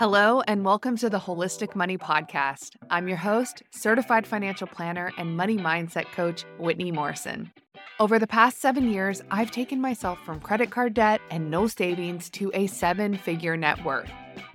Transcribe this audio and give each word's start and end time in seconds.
Hello, 0.00 0.40
and 0.48 0.64
welcome 0.64 0.96
to 0.96 1.10
the 1.10 1.18
Holistic 1.18 1.74
Money 1.74 1.98
Podcast. 1.98 2.70
I'm 2.88 3.06
your 3.06 3.18
host, 3.18 3.62
certified 3.68 4.26
financial 4.26 4.66
planner, 4.66 5.12
and 5.18 5.36
money 5.36 5.58
mindset 5.58 6.06
coach, 6.12 6.46
Whitney 6.58 6.90
Morrison. 6.90 7.52
Over 7.98 8.18
the 8.18 8.26
past 8.26 8.62
seven 8.62 8.90
years, 8.90 9.20
I've 9.30 9.50
taken 9.50 9.78
myself 9.78 10.18
from 10.24 10.40
credit 10.40 10.70
card 10.70 10.94
debt 10.94 11.20
and 11.30 11.50
no 11.50 11.66
savings 11.66 12.30
to 12.30 12.50
a 12.54 12.66
seven 12.66 13.14
figure 13.14 13.58
net 13.58 13.84
worth. 13.84 14.08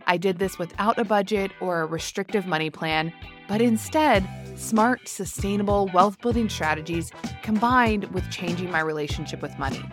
I 0.07 0.17
did 0.17 0.39
this 0.39 0.57
without 0.57 0.97
a 0.97 1.05
budget 1.05 1.51
or 1.61 1.81
a 1.81 1.85
restrictive 1.85 2.47
money 2.47 2.71
plan, 2.71 3.13
but 3.47 3.61
instead, 3.61 4.27
smart, 4.55 5.07
sustainable 5.07 5.91
wealth 5.93 6.19
building 6.21 6.49
strategies 6.49 7.11
combined 7.43 8.05
with 8.05 8.31
changing 8.31 8.71
my 8.71 8.79
relationship 8.79 9.43
with 9.43 9.59
money. 9.59 9.83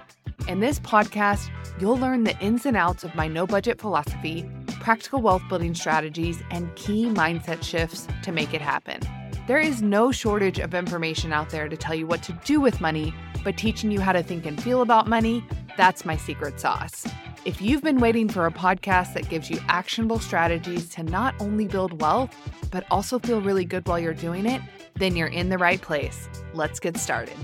In 0.49 0.61
this 0.61 0.81
podcast, 0.81 1.51
you'll 1.79 1.99
learn 1.99 2.25
the 2.25 2.39
ins 2.39 2.65
and 2.65 2.75
outs 2.77 3.05
of 3.05 3.15
my 3.15 3.29
no 3.29 3.47
budget 3.47 3.81
philosophy, 3.83 4.49
practical 4.83 5.23
wealth 5.23 5.43
building 5.49 5.75
strategies, 5.77 6.43
and 6.51 6.75
key 6.75 7.07
mindset 7.07 7.63
shifts 7.63 8.09
to 8.23 8.33
make 8.33 8.53
it 8.53 8.61
happen. 8.61 9.01
There 9.47 9.61
is 9.61 9.81
no 9.81 10.11
shortage 10.11 10.59
of 10.59 10.75
information 10.75 11.33
out 11.33 11.51
there 11.51 11.69
to 11.69 11.77
tell 11.77 11.95
you 11.95 12.07
what 12.07 12.23
to 12.25 12.33
do 12.45 12.61
with 12.61 12.81
money, 12.81 13.15
but 13.45 13.57
teaching 13.57 13.93
you 13.93 14.01
how 14.01 14.13
to 14.13 14.25
think 14.25 14.45
and 14.45 14.61
feel 14.61 14.83
about 14.83 15.07
money, 15.07 15.45
that's 15.77 16.05
my 16.05 16.17
secret 16.17 16.59
sauce. 16.59 17.07
If 17.45 17.63
you've 17.63 17.83
been 17.83 18.01
waiting 18.01 18.29
for 18.29 18.45
a 18.45 18.51
podcast 18.51 19.15
that 19.15 19.29
gives 19.29 19.51
you 19.51 19.61
actionable 19.69 20.19
strategies 20.19 20.89
to 20.91 21.05
not 21.05 21.35
only 21.41 21.69
build 21.69 22.01
wealth, 22.01 22.37
but 22.73 22.85
also 22.91 23.21
feel 23.21 23.41
really 23.41 23.65
good 23.65 23.87
while 23.87 24.01
you're 24.01 24.15
doing 24.15 24.47
it, 24.47 24.61
then 24.95 25.15
you're 25.15 25.29
in 25.29 25.49
the 25.49 25.59
right 25.59 25.81
place. 25.81 26.29
Let's 26.55 26.81
get 26.81 26.97
started. 26.97 27.37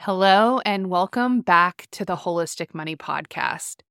Hello, 0.00 0.60
and 0.64 0.88
welcome 0.88 1.40
back 1.40 1.88
to 1.90 2.04
the 2.04 2.14
Holistic 2.14 2.74
Money 2.74 2.94
Podcast. 2.94 3.82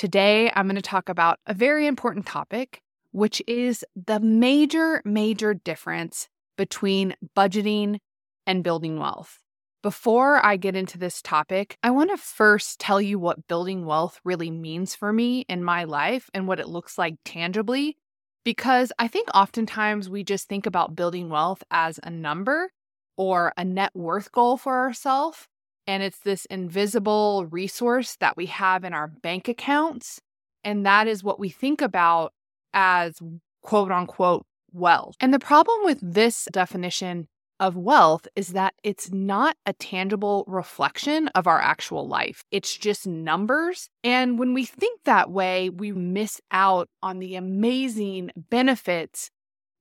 Today, 0.00 0.50
I'm 0.56 0.64
going 0.64 0.76
to 0.76 0.80
talk 0.80 1.10
about 1.10 1.40
a 1.44 1.52
very 1.52 1.86
important 1.86 2.24
topic, 2.24 2.80
which 3.12 3.42
is 3.46 3.84
the 3.94 4.18
major, 4.18 5.02
major 5.04 5.52
difference 5.52 6.30
between 6.56 7.14
budgeting 7.36 7.98
and 8.46 8.64
building 8.64 8.98
wealth. 8.98 9.40
Before 9.82 10.42
I 10.42 10.56
get 10.56 10.74
into 10.74 10.96
this 10.96 11.20
topic, 11.20 11.76
I 11.82 11.90
want 11.90 12.08
to 12.08 12.16
first 12.16 12.80
tell 12.80 12.98
you 12.98 13.18
what 13.18 13.46
building 13.46 13.84
wealth 13.84 14.18
really 14.24 14.50
means 14.50 14.94
for 14.94 15.12
me 15.12 15.44
in 15.50 15.62
my 15.62 15.84
life 15.84 16.30
and 16.32 16.48
what 16.48 16.60
it 16.60 16.68
looks 16.70 16.96
like 16.96 17.16
tangibly, 17.26 17.98
because 18.42 18.92
I 18.98 19.06
think 19.06 19.28
oftentimes 19.34 20.08
we 20.08 20.24
just 20.24 20.48
think 20.48 20.64
about 20.64 20.96
building 20.96 21.28
wealth 21.28 21.62
as 21.70 22.00
a 22.02 22.08
number 22.08 22.72
or 23.18 23.52
a 23.58 23.66
net 23.66 23.90
worth 23.94 24.32
goal 24.32 24.56
for 24.56 24.78
ourselves. 24.78 25.46
And 25.90 26.04
it's 26.04 26.20
this 26.20 26.44
invisible 26.44 27.46
resource 27.50 28.14
that 28.20 28.36
we 28.36 28.46
have 28.46 28.84
in 28.84 28.94
our 28.94 29.08
bank 29.08 29.48
accounts. 29.48 30.20
And 30.62 30.86
that 30.86 31.08
is 31.08 31.24
what 31.24 31.40
we 31.40 31.48
think 31.48 31.82
about 31.82 32.32
as 32.72 33.18
quote 33.60 33.90
unquote 33.90 34.46
wealth. 34.72 35.16
And 35.18 35.34
the 35.34 35.40
problem 35.40 35.80
with 35.82 35.98
this 36.00 36.46
definition 36.52 37.26
of 37.58 37.76
wealth 37.76 38.28
is 38.36 38.50
that 38.50 38.74
it's 38.84 39.10
not 39.10 39.56
a 39.66 39.72
tangible 39.72 40.44
reflection 40.46 41.26
of 41.34 41.48
our 41.48 41.60
actual 41.60 42.06
life. 42.06 42.44
It's 42.52 42.76
just 42.76 43.04
numbers. 43.04 43.88
And 44.04 44.38
when 44.38 44.54
we 44.54 44.66
think 44.66 45.00
that 45.06 45.32
way, 45.32 45.70
we 45.70 45.90
miss 45.90 46.40
out 46.52 46.88
on 47.02 47.18
the 47.18 47.34
amazing 47.34 48.30
benefits 48.36 49.28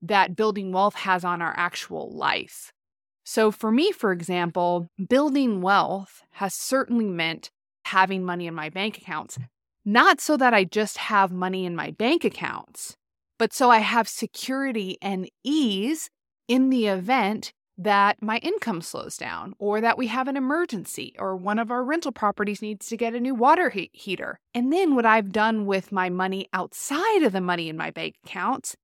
that 0.02 0.36
building 0.36 0.72
wealth 0.72 0.96
has 0.96 1.24
on 1.24 1.40
our 1.40 1.54
actual 1.56 2.10
life. 2.10 2.74
So, 3.32 3.52
for 3.52 3.72
me, 3.72 3.92
for 3.92 4.12
example, 4.12 4.90
building 5.08 5.62
wealth 5.62 6.24
has 6.32 6.56
certainly 6.56 7.06
meant 7.06 7.52
having 7.86 8.24
money 8.24 8.48
in 8.48 8.56
my 8.56 8.70
bank 8.70 8.98
accounts, 8.98 9.38
not 9.86 10.20
so 10.20 10.36
that 10.38 10.56
I 10.56 10.64
just 10.64 10.98
have 10.98 11.32
money 11.32 11.64
in 11.64 11.76
my 11.76 11.92
bank 11.92 12.26
accounts, 12.26 12.98
but 13.38 13.54
so 13.54 13.70
I 13.70 13.82
have 13.82 14.08
security 14.08 14.98
and 15.00 15.30
ease 15.44 16.10
in 16.48 16.72
the 16.72 16.88
event 16.88 17.54
that 17.78 18.20
my 18.20 18.40
income 18.40 18.82
slows 18.82 19.16
down 19.16 19.54
or 19.60 19.80
that 19.80 20.00
we 20.00 20.08
have 20.08 20.28
an 20.28 20.36
emergency 20.36 21.14
or 21.20 21.36
one 21.36 21.60
of 21.60 21.70
our 21.70 21.84
rental 21.84 22.12
properties 22.12 22.64
needs 22.64 22.88
to 22.88 22.98
get 22.98 23.14
a 23.14 23.20
new 23.20 23.36
water 23.36 23.70
he- 23.70 23.92
heater. 23.94 24.40
And 24.56 24.74
then 24.74 24.96
what 24.96 25.06
I've 25.06 25.32
done 25.32 25.68
with 25.68 25.92
my 25.92 26.10
money 26.10 26.50
outside 26.52 27.22
of 27.22 27.32
the 27.32 27.42
money 27.42 27.70
in 27.70 27.78
my 27.78 27.92
bank 27.92 28.16
accounts 28.26 28.76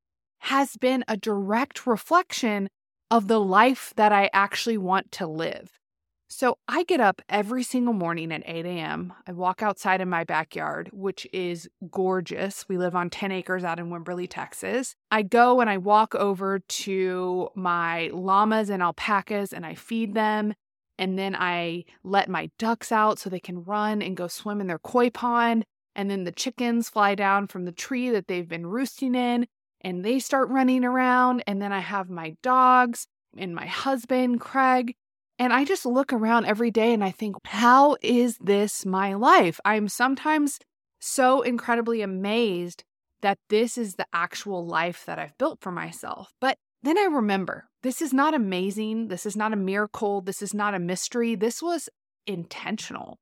has 0.42 0.78
been 0.78 1.04
a 1.08 1.18
direct 1.18 1.88
reflection 1.88 2.70
of 3.12 3.28
the 3.28 3.40
life 3.40 3.94
that 3.96 4.12
I 4.12 4.30
actually 4.34 4.78
want 4.78 5.12
to 5.14 5.28
live. 5.28 5.80
So 6.28 6.58
I 6.68 6.84
get 6.84 7.00
up 7.00 7.22
every 7.30 7.64
single 7.64 7.94
morning 7.94 8.32
at 8.32 8.44
8 8.46 8.66
a.m. 8.66 9.14
I 9.28 9.32
walk 9.32 9.62
outside 9.62 10.02
in 10.02 10.10
my 10.10 10.24
backyard, 10.24 10.90
which 10.92 11.28
is 11.32 11.70
gorgeous. 11.92 12.68
We 12.68 12.78
live 12.78 12.96
on 12.96 13.10
10 13.10 13.32
acres 13.32 13.64
out 13.64 13.80
in 13.80 13.90
Wimberley, 13.90 14.28
Texas. 14.30 14.96
I 15.12 15.22
go 15.22 15.62
and 15.62 15.70
I 15.70 15.78
walk 15.78 16.16
over 16.16 16.60
to 16.60 17.50
my 17.56 18.10
llamas 18.12 18.70
and 18.70 18.82
alpacas 18.82 19.54
and 19.54 19.66
I 19.66 19.76
feed 19.76 20.16
them. 20.16 20.56
And 20.98 21.20
then 21.20 21.36
I 21.36 21.86
let 22.04 22.28
my 22.28 22.50
ducks 22.58 22.92
out 22.92 23.20
so 23.20 23.30
they 23.30 23.40
can 23.40 23.64
run 23.64 24.02
and 24.02 24.18
go 24.18 24.28
swim 24.28 24.62
in 24.62 24.68
their 24.68 24.80
koi 24.80 25.10
pond. 25.10 25.64
And 25.96 26.10
then 26.10 26.24
the 26.24 26.32
chickens 26.32 26.90
fly 26.90 27.16
down 27.16 27.48
from 27.48 27.66
the 27.66 27.72
tree 27.72 28.10
that 28.10 28.28
they've 28.28 28.48
been 28.48 28.66
roosting 28.66 29.14
in 29.14 29.48
and 29.82 30.04
they 30.04 30.20
start 30.20 30.50
running 30.50 30.84
around. 30.84 31.44
And 31.48 31.62
then 31.62 31.72
I 31.72 31.80
have 31.80 32.10
my 32.10 32.36
dogs 32.42 33.08
and 33.38 33.56
my 33.56 33.66
husband, 33.66 34.42
Craig. 34.42 34.96
And 35.38 35.52
I 35.52 35.66
just 35.66 35.86
look 35.86 36.14
around 36.14 36.46
every 36.46 36.72
day 36.72 36.94
and 36.94 37.04
I 37.04 37.12
think, 37.12 37.36
how 37.46 37.98
is 38.02 38.38
this 38.38 38.86
my 38.86 39.14
life? 39.14 39.60
I'm 39.66 39.90
sometimes 39.90 40.60
so 41.00 41.42
incredibly 41.42 42.02
amazed 42.02 42.84
that 43.22 43.38
this 43.50 43.78
is 43.78 43.96
the 43.96 44.06
actual 44.14 44.66
life 44.66 45.06
that 45.06 45.20
I've 45.20 45.38
built 45.38 45.60
for 45.62 45.72
myself. 45.72 46.32
But 46.40 46.58
then 46.84 46.98
I 46.98 47.06
remember 47.06 47.66
this 47.84 48.02
is 48.02 48.14
not 48.14 48.34
amazing. 48.34 49.08
This 49.08 49.26
is 49.26 49.36
not 49.36 49.52
a 49.52 49.58
miracle. 49.58 50.22
This 50.22 50.42
is 50.42 50.54
not 50.54 50.74
a 50.74 50.80
mystery. 50.80 51.36
This 51.36 51.62
was 51.62 51.90
intentional. 52.28 53.20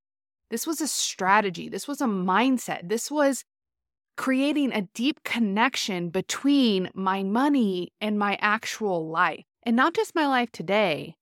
This 0.50 0.68
was 0.68 0.82
a 0.82 0.88
strategy. 0.88 1.70
This 1.70 1.88
was 1.88 2.02
a 2.02 2.06
mindset. 2.06 2.90
This 2.90 3.10
was 3.10 3.44
creating 4.16 4.72
a 4.72 4.88
deep 4.94 5.24
connection 5.24 6.10
between 6.10 6.90
my 6.94 7.24
money 7.24 7.92
and 8.00 8.20
my 8.20 8.38
actual 8.42 9.10
life. 9.10 9.46
And 9.64 9.76
not 9.76 9.94
just 9.94 10.16
my 10.16 10.28
life 10.28 10.52
today, 10.52 11.16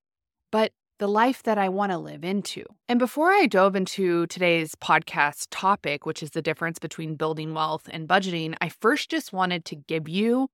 but 0.50 0.72
the 0.98 1.08
life 1.08 1.42
that 1.42 1.58
I 1.58 1.68
want 1.68 1.90
to 1.90 1.98
live 1.98 2.22
into. 2.22 2.64
And 2.88 2.98
before 2.98 3.30
I 3.32 3.46
dove 3.46 3.74
into 3.74 4.26
today's 4.28 4.74
podcast 4.76 5.48
topic, 5.50 6.06
which 6.06 6.22
is 6.22 6.30
the 6.30 6.42
difference 6.42 6.78
between 6.78 7.16
building 7.16 7.54
wealth 7.54 7.88
and 7.90 8.08
budgeting, 8.08 8.54
I 8.60 8.68
first 8.68 9.10
just 9.10 9.32
wanted 9.32 9.64
to 9.66 9.76
give 9.76 10.08
you 10.08 10.48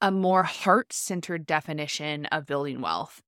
a 0.00 0.10
more 0.10 0.44
heart 0.44 0.92
centered 0.92 1.46
definition 1.46 2.26
of 2.26 2.46
building 2.46 2.80
wealth. 2.80 3.20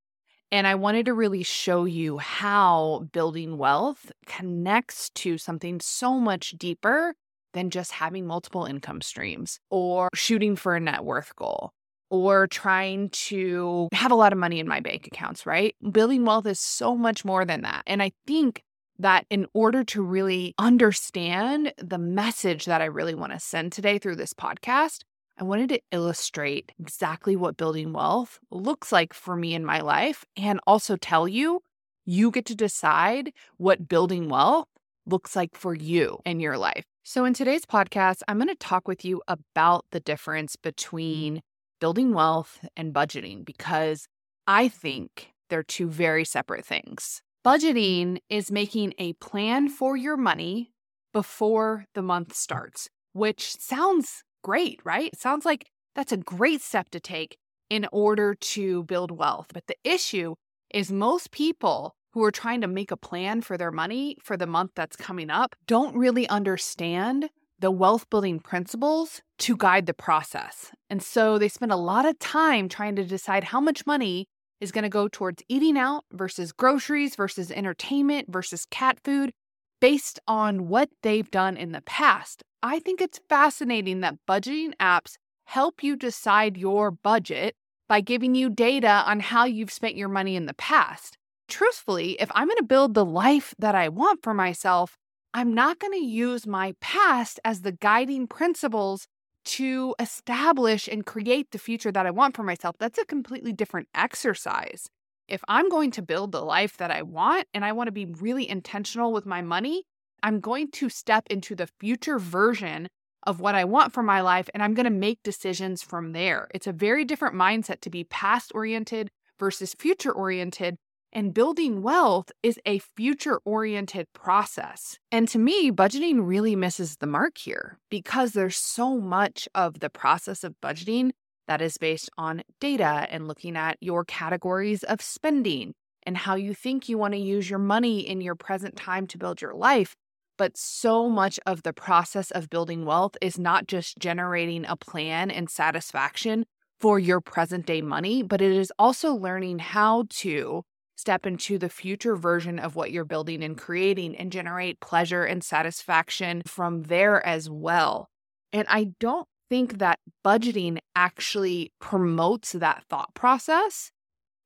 And 0.51 0.67
I 0.67 0.75
wanted 0.75 1.07
to 1.07 1.15
really 1.15 1.43
show 1.43 1.85
you 1.85 2.19
how 2.19 3.09
building 3.13 3.59
wealth 3.59 4.13
connects 4.27 5.11
to 5.17 5.37
something 5.37 5.81
so 5.81 6.19
much 6.19 6.53
deeper 6.53 7.15
than 7.55 7.71
just 7.71 7.93
having 7.93 8.27
multiple 8.27 8.67
income 8.67 9.01
streams 9.01 9.59
or 9.71 10.11
shooting 10.15 10.55
for 10.57 10.77
a 10.77 10.81
net 10.81 11.05
worth 11.05 11.35
goal 11.37 11.73
or 12.11 12.47
trying 12.47 13.09
to 13.11 13.89
have 13.93 14.13
a 14.13 14.17
lot 14.17 14.33
of 14.33 14.39
money 14.39 14.61
in 14.61 14.69
my 14.69 14.81
bank 14.81 15.07
accounts, 15.07 15.47
right? 15.47 15.75
Building 15.91 16.25
wealth 16.25 16.47
is 16.47 16.61
so 16.61 16.97
much 16.97 17.25
more 17.25 17.45
than 17.45 17.63
that. 17.63 17.83
And 17.87 18.03
I 18.03 18.13
think 18.27 18.63
that 18.99 19.27
in 19.31 19.47
order 19.55 19.83
to 19.83 20.03
really 20.03 20.55
understand 20.59 21.73
the 21.79 21.99
message 21.99 22.67
that 22.67 22.81
I 22.81 22.85
really 22.85 23.15
want 23.15 23.33
to 23.33 23.41
send 23.41 23.73
today 23.73 23.99
through 23.99 24.17
this 24.17 24.35
podcast, 24.35 25.01
I 25.37 25.43
wanted 25.43 25.71
to 25.71 25.81
illustrate 25.91 26.71
exactly 26.79 27.35
what 27.35 27.57
building 27.57 27.93
wealth 27.93 28.39
looks 28.53 28.93
like 28.93 29.13
for 29.13 29.35
me 29.35 29.55
in 29.55 29.65
my 29.65 29.81
life 29.81 30.25
and 30.37 30.61
also 30.67 30.97
tell 30.97 31.27
you 31.27 31.61
you 32.05 32.31
get 32.31 32.47
to 32.47 32.55
decide 32.55 33.33
what 33.57 33.89
building 33.89 34.29
wealth 34.29 34.69
looks 35.07 35.35
like 35.35 35.57
for 35.57 35.75
you 35.75 36.19
in 36.25 36.39
your 36.39 36.57
life. 36.57 36.85
So, 37.07 37.27
in 37.27 37.35
today's 37.35 37.67
podcast, 37.67 38.23
I'm 38.27 38.39
going 38.39 38.49
to 38.49 38.55
talk 38.55 38.89
with 38.89 39.05
you 39.05 39.21
about 39.29 39.85
the 39.91 40.01
difference 40.01 40.57
mm-hmm. 40.57 40.69
between 40.71 41.43
building 41.79 42.15
wealth 42.15 42.65
and 42.79 42.95
budgeting 42.95 43.45
because 43.45 44.09
I 44.47 44.69
think 44.69 45.29
they're 45.51 45.63
two 45.63 45.91
very 45.91 46.25
separate 46.25 46.65
things. 46.65 47.21
Budgeting 47.45 48.21
is 48.31 48.51
making 48.51 48.95
a 48.97 49.13
plan 49.15 49.69
for 49.69 49.99
your 49.99 50.17
money 50.17 50.73
before 51.13 51.85
the 51.95 52.01
month 52.01 52.35
starts, 52.35 52.89
which 53.13 53.55
sounds 53.61 54.25
great, 54.43 54.81
right? 54.83 55.11
It 55.13 55.21
sounds 55.21 55.45
like 55.45 55.67
that's 55.95 56.13
a 56.13 56.17
great 56.17 56.63
step 56.63 56.89
to 56.89 57.01
take 57.01 57.37
in 57.69 57.87
order 57.93 58.35
to 58.35 58.85
build 58.85 59.11
wealth. 59.11 59.49
But 59.53 59.67
the 59.67 59.77
issue 59.85 60.37
is 60.73 60.91
most 60.91 61.33
people 61.33 61.97
who 62.15 62.23
are 62.23 62.31
trying 62.31 62.61
to 62.61 62.69
make 62.69 62.93
a 62.93 62.97
plan 62.97 63.41
for 63.41 63.59
their 63.59 63.73
money 63.73 64.17
for 64.23 64.37
the 64.37 64.47
month 64.47 64.71
that's 64.77 64.95
coming 64.95 65.31
up 65.31 65.57
don't 65.67 65.97
really 65.97 66.29
understand 66.29 67.29
the 67.59 67.73
wealth 67.73 68.09
building 68.09 68.39
principles 68.39 69.21
to 69.39 69.57
guide 69.57 69.87
the 69.87 69.95
process. 69.95 70.71
And 70.89 71.03
so 71.03 71.39
they 71.39 71.49
spend 71.49 71.73
a 71.73 71.77
lot 71.77 72.07
of 72.07 72.19
time 72.21 72.69
trying 72.69 72.95
to 72.97 73.05
decide 73.05 73.45
how 73.45 73.61
much 73.61 73.85
money 73.85 74.27
is 74.61 74.71
going 74.71 74.85
to 74.85 74.89
go 74.89 75.09
towards 75.09 75.43
eating 75.49 75.77
out 75.77 76.05
versus 76.13 76.53
groceries 76.53 77.17
versus 77.17 77.51
entertainment 77.51 78.31
versus 78.31 78.65
cat 78.71 78.99
food 79.03 79.33
based 79.81 80.21
on 80.29 80.69
what 80.69 80.91
they've 81.03 81.31
done 81.33 81.57
in 81.57 81.73
the 81.73 81.83
past. 81.83 82.45
I 82.63 82.79
think 82.79 83.01
it's 83.01 83.21
fascinating 83.29 84.01
that 84.01 84.19
budgeting 84.29 84.73
apps 84.81 85.17
help 85.47 85.83
you 85.83 85.97
decide 85.97 86.57
your 86.57 86.93
budget 86.93 87.57
by 87.89 88.01
giving 88.01 88.37
you 88.37 88.51
data 88.51 89.03
on 89.05 89.19
how 89.19 89.45
you've 89.45 89.73
spent 89.73 89.97
your 89.97 90.09
money 90.09 90.37
in 90.37 90.47
the 90.47 90.55
past. 90.55 91.19
Truthfully, 91.49 92.13
if 92.21 92.31
I'm 92.35 92.49
going 92.49 92.59
to 92.59 92.65
build 92.65 92.95
the 92.95 93.05
life 93.05 93.55
that 93.59 93.75
I 93.75 93.89
want 93.89 94.23
for 94.23 94.35
myself, 94.35 94.97
I'm 95.33 95.53
not 95.53 95.79
going 95.79 95.93
to 95.93 96.05
use 96.05 96.47
my 96.47 96.75
past 96.81 97.41
as 97.45 97.61
the 97.61 97.73
guiding 97.73 98.27
principles 98.27 99.07
to 99.45 99.95
establish 99.99 100.89
and 100.89 101.05
create 101.05 101.51
the 101.51 101.59
future 101.59 101.93
that 101.93 102.07
I 102.07 102.11
want 102.11 102.35
for 102.35 102.43
myself. 102.43 102.77
That's 102.79 102.99
a 102.99 103.05
completely 103.05 103.53
different 103.53 103.89
exercise. 103.95 104.89
If 105.29 105.43
I'm 105.49 105.69
going 105.69 105.91
to 105.93 106.03
build 106.03 106.33
the 106.33 106.43
life 106.43 106.77
that 106.79 106.91
I 106.91 107.03
want 107.03 107.47
and 107.53 107.65
I 107.65 107.73
want 107.73 107.89
to 107.89 107.93
be 107.93 108.07
really 108.07 108.49
intentional 108.49 109.13
with 109.13 109.27
my 109.27 109.43
money, 109.43 109.85
I'm 110.23 110.41
going 110.41 110.71
to 110.73 110.89
step 110.89 111.25
into 111.29 111.55
the 111.55 111.69
future 111.79 112.19
version 112.19 112.89
of 113.27 113.41
what 113.41 113.55
I 113.55 113.65
want 113.65 113.93
for 113.93 114.03
my 114.03 114.21
life 114.21 114.49
and 114.55 114.63
I'm 114.63 114.75
going 114.75 114.85
to 114.85 114.91
make 114.91 115.23
decisions 115.23 115.83
from 115.83 116.13
there. 116.13 116.49
It's 116.55 116.67
a 116.67 116.73
very 116.73 117.05
different 117.05 117.35
mindset 117.35 117.81
to 117.83 117.91
be 117.91 118.05
past 118.05 118.53
oriented 118.55 119.11
versus 119.39 119.75
future 119.75 120.13
oriented. 120.13 120.77
And 121.17 121.33
building 121.33 121.81
wealth 121.81 122.33
is 122.43 122.59
a 122.67 122.81
future 122.81 123.39
oriented 123.45 124.13
process. 124.15 124.99
And 125.13 125.29
to 125.29 125.39
me, 125.39 125.71
budgeting 125.71 126.27
really 126.27 126.57
misses 126.57 126.97
the 126.97 127.07
mark 127.07 127.39
here 127.39 127.79
because 127.89 128.33
there's 128.33 128.57
so 128.57 128.99
much 128.99 129.49
of 129.55 129.79
the 129.79 129.91
process 129.91 130.43
of 130.43 130.57
budgeting 130.61 131.13
that 131.47 131.63
is 131.63 131.79
based 131.79 132.11
on 132.19 132.43
data 132.61 133.07
and 133.11 133.29
looking 133.29 133.57
at 133.57 133.77
your 133.81 134.05
categories 134.05 134.83
of 134.83 135.01
spending 135.01 135.75
and 136.05 136.17
how 136.17 136.35
you 136.35 136.53
think 136.53 136.89
you 136.89 136.99
want 136.99 137.15
to 137.15 137.21
use 137.21 137.49
your 137.49 137.61
money 137.61 138.01
in 138.01 138.21
your 138.21 138.35
present 138.35 138.75
time 138.75 139.07
to 139.07 139.19
build 139.19 139.41
your 139.41 139.55
life. 139.55 139.95
But 140.37 140.57
so 140.57 141.09
much 141.09 141.39
of 141.47 141.63
the 141.63 141.73
process 141.73 142.33
of 142.33 142.51
building 142.51 142.85
wealth 142.85 143.17
is 143.23 143.39
not 143.39 143.69
just 143.69 144.01
generating 144.01 144.65
a 144.67 144.75
plan 144.75 145.31
and 145.31 145.49
satisfaction 145.49 146.45
for 146.81 146.99
your 146.99 147.21
present 147.21 147.67
day 147.67 147.83
money, 147.83 148.25
but 148.25 148.43
it 148.43 148.51
is 148.51 148.73
also 148.81 149.15
learning 149.15 149.61
how 149.61 150.07
to 150.09 150.65
step 150.97 151.27
into 151.27 151.59
the 151.59 151.69
future 151.69 152.17
version 152.17 152.59
of 152.59 152.77
what 152.77 152.91
you're 152.91 153.05
building 153.05 153.43
and 153.43 153.59
creating 153.59 154.17
and 154.17 154.33
generate 154.33 154.81
pleasure 154.81 155.25
and 155.25 155.43
satisfaction 155.43 156.43
from 156.47 156.85
there 156.85 157.25
as 157.27 157.51
well. 157.51 158.09
And 158.53 158.67
I 158.69 158.93
don't 159.01 159.27
think 159.51 159.79
that 159.79 159.99
budgeting 160.25 160.79
actually 160.95 161.73
promotes 161.81 162.53
that 162.53 162.85
thought 162.89 163.15
process. 163.15 163.91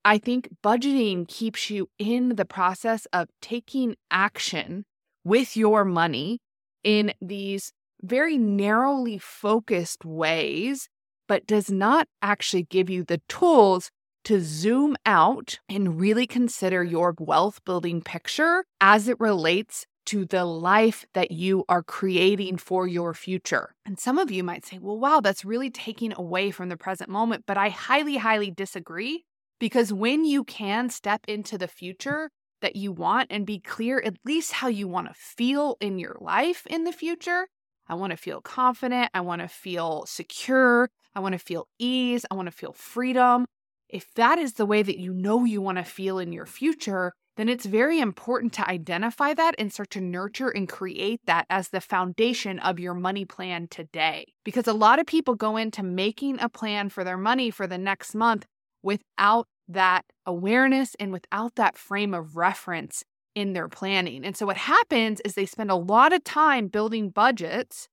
I 0.05 0.19
think 0.19 0.49
budgeting 0.63 1.29
keeps 1.29 1.71
you 1.71 1.89
in 1.99 2.37
the 2.37 2.45
process 2.45 3.07
of 3.13 3.29
taking 3.43 3.97
action 4.11 4.85
with 5.25 5.57
your 5.57 5.85
money 5.85 6.41
in 6.83 7.13
these 7.21 7.73
very 8.03 8.39
narrowly 8.39 9.19
focused 9.19 10.05
ways, 10.05 10.89
but 11.27 11.47
does 11.47 11.71
not 11.71 12.09
actually 12.23 12.63
give 12.63 12.89
you 12.89 13.05
the 13.05 13.21
tools 13.29 13.91
to 14.29 14.43
zoom 14.43 14.95
out 15.07 15.59
and 15.71 15.99
really 15.99 16.27
consider 16.27 16.85
your 16.85 17.15
wealth 17.19 17.65
building 17.65 18.03
picture 18.03 18.63
as 18.79 19.09
it 19.09 19.19
relates 19.19 19.87
to 20.05 20.27
the 20.27 20.45
life 20.45 21.07
that 21.15 21.31
you 21.31 21.65
are 21.67 21.83
creating 21.83 22.59
for 22.59 22.87
your 22.87 23.15
future. 23.15 23.75
And 23.87 23.99
some 23.99 24.19
of 24.19 24.31
you 24.31 24.45
might 24.45 24.67
say, 24.67 24.79
well, 24.79 24.99
wow, 24.99 25.21
that's 25.21 25.47
really 25.47 25.71
taking 25.71 26.13
away 26.13 26.51
from 26.51 26.69
the 26.69 26.77
present 26.77 27.09
moment. 27.09 27.45
But 27.47 27.57
I 27.57 27.71
highly, 27.71 28.19
highly 28.19 28.51
disagree 28.51 29.25
because 29.59 29.95
when 29.95 30.27
you 30.27 30.45
can 30.45 30.91
step 30.91 31.23
into 31.27 31.57
the 31.57 31.67
future 31.67 32.29
that 32.61 32.77
you 32.77 32.93
want 32.93 33.29
and 33.31 33.47
be 33.47 33.59
clear 33.59 33.99
at 33.99 34.19
least 34.27 34.53
how 34.53 34.69
you 34.69 34.89
want 34.89 35.09
to 35.09 35.15
feel 35.15 35.79
in 35.81 35.99
your 35.99 36.19
life 36.21 36.67
in 36.67 36.85
the 36.85 36.93
future, 36.93 37.49
I 37.87 37.95
want 37.95 38.11
to 38.11 38.19
feel 38.19 38.43
confident. 38.43 39.09
I 39.15 39.23
want 39.23 39.41
to 39.41 39.49
feel 39.49 40.05
secure. 40.07 40.91
I 41.15 41.21
want 41.21 41.33
to 41.33 41.39
feel 41.39 41.67
ease. 41.79 42.27
I 42.31 42.35
want 42.35 42.45
to 42.45 42.53
feel 42.53 42.75
freedom. 42.75 43.47
If 43.89 44.13
that 44.15 44.39
is 44.39 44.55
the 44.55 44.67
way 44.67 44.83
that 44.83 44.99
you 44.99 45.13
know 45.13 45.45
you 45.45 45.63
want 45.63 45.79
to 45.79 45.85
feel 45.85 46.19
in 46.19 46.33
your 46.33 46.47
future, 46.47 47.13
then 47.39 47.49
it's 47.49 47.67
very 47.67 48.01
important 48.01 48.53
to 48.55 48.69
identify 48.69 49.33
that 49.33 49.55
and 49.59 49.73
start 49.73 49.91
to 49.91 50.01
nurture 50.01 50.49
and 50.49 50.69
create 50.69 51.21
that 51.27 51.47
as 51.49 51.69
the 51.69 51.81
foundation 51.81 52.59
of 52.59 52.81
your 52.81 52.95
money 52.95 53.25
plan 53.25 53.69
today. 53.71 54.27
Because 54.45 54.67
a 54.67 54.73
lot 54.73 54.99
of 54.99 55.07
people 55.07 55.37
go 55.37 55.57
into 55.57 55.83
making 55.83 56.39
a 56.41 56.49
plan 56.49 56.89
for 56.89 57.05
their 57.05 57.17
money 57.17 57.51
for 57.51 57.67
the 57.67 57.79
next 57.79 58.15
month 58.15 58.45
without 58.83 59.47
that 59.69 60.05
awareness 60.27 60.97
and 60.99 61.13
without 61.13 61.55
that 61.55 61.79
frame 61.79 62.13
of 62.13 62.37
reference 62.37 63.05
in 63.35 63.53
their 63.53 63.69
planning. 63.69 64.25
And 64.25 64.37
so 64.37 64.47
what 64.47 64.57
happens 64.57 65.21
is 65.25 65.35
they 65.35 65.47
spend 65.47 65.71
a 65.71 65.77
lot 65.77 66.13
of 66.13 66.25
time 66.25 66.67
building 66.67 67.11
budgets 67.11 67.89